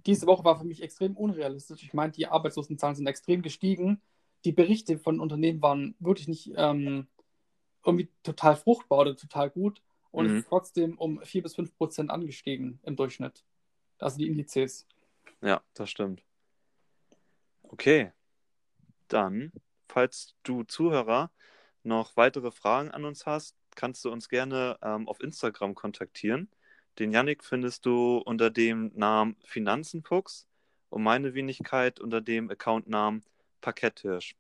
diese 0.07 0.27
Woche 0.27 0.45
war 0.45 0.59
für 0.59 0.65
mich 0.65 0.83
extrem 0.83 1.17
unrealistisch. 1.17 1.83
Ich 1.83 1.95
meine, 1.95 2.13
die 2.13 2.27
Arbeitslosenzahlen 2.27 2.95
sind 2.95 3.07
extrem 3.07 3.43
gestiegen 3.43 4.03
die 4.45 4.53
Berichte 4.53 4.99
von 4.99 5.21
Unternehmen 5.21 5.63
waren 5.63 5.95
wirklich 5.99 6.29
nicht 6.29 6.53
ähm, 6.57 7.07
irgendwie 7.85 8.09
total 8.23 8.57
fruchtbar 8.57 9.01
oder 9.01 9.17
total 9.17 9.51
gut 9.51 9.83
und 10.11 10.27
mhm. 10.27 10.33
es 10.33 10.39
ist 10.41 10.49
trotzdem 10.49 10.99
um 10.99 11.21
4 11.23 11.43
bis 11.43 11.55
5 11.55 11.77
Prozent 11.77 12.11
angestiegen 12.11 12.79
im 12.85 12.97
Durchschnitt. 12.97 13.45
Also 13.99 14.19
die 14.19 14.27
Indizes. 14.27 14.87
Ja, 15.41 15.63
das 15.75 15.91
stimmt. 15.91 16.23
Okay, 17.63 18.13
dann, 19.09 19.53
falls 19.89 20.35
du 20.43 20.63
Zuhörer 20.65 21.31
noch 21.83 22.17
weitere 22.17 22.51
Fragen 22.51 22.91
an 22.91 23.05
uns 23.05 23.27
hast, 23.27 23.57
kannst 23.75 24.05
du 24.05 24.11
uns 24.11 24.29
gerne 24.29 24.79
ähm, 24.83 25.09
auf 25.09 25.21
Instagram 25.21 25.75
kontaktieren. 25.75 26.49
Den 26.99 27.11
Yannick 27.11 27.45
findest 27.45 27.85
du 27.87 28.19
unter 28.19 28.51
dem 28.51 28.93
Namen 28.95 29.37
Finanzenfuchs 29.45 30.47
und 30.91 31.03
meine 31.03 31.35
Wenigkeit 31.35 31.99
unter 31.99 32.21
dem 32.21 32.51
Accountnamen 32.51 33.25
Parketthirsch. 33.65 34.37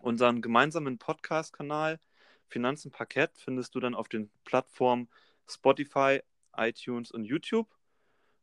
Unseren 0.00 0.40
gemeinsamen 0.40 0.96
Podcast-Kanal 0.96 1.98
Finanzen 2.46 2.92
Parkett 2.92 3.32
findest 3.34 3.74
du 3.74 3.80
dann 3.80 3.96
auf 3.96 4.08
den 4.08 4.30
Plattformen 4.44 5.08
Spotify, 5.48 6.20
iTunes 6.56 7.10
und 7.10 7.24
YouTube. 7.24 7.66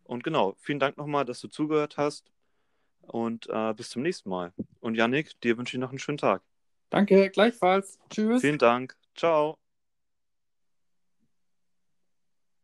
Und 0.03 0.23
genau, 0.23 0.57
vielen 0.59 0.79
Dank 0.79 0.97
nochmal, 0.97 1.23
dass 1.23 1.39
du 1.39 1.47
zugehört 1.47 1.95
hast. 1.95 2.29
Und 3.03 3.47
äh, 3.49 3.73
bis 3.73 3.89
zum 3.89 4.01
nächsten 4.01 4.29
Mal. 4.29 4.51
Und 4.81 4.95
Yannick, 4.95 5.39
dir 5.41 5.57
wünsche 5.57 5.77
ich 5.77 5.81
noch 5.81 5.89
einen 5.89 5.99
schönen 5.99 6.17
Tag. 6.17 6.41
Danke, 6.89 7.29
gleichfalls. 7.29 7.99
Tschüss. 8.09 8.41
Vielen 8.41 8.57
Dank. 8.57 8.97
Ciao. 9.15 9.57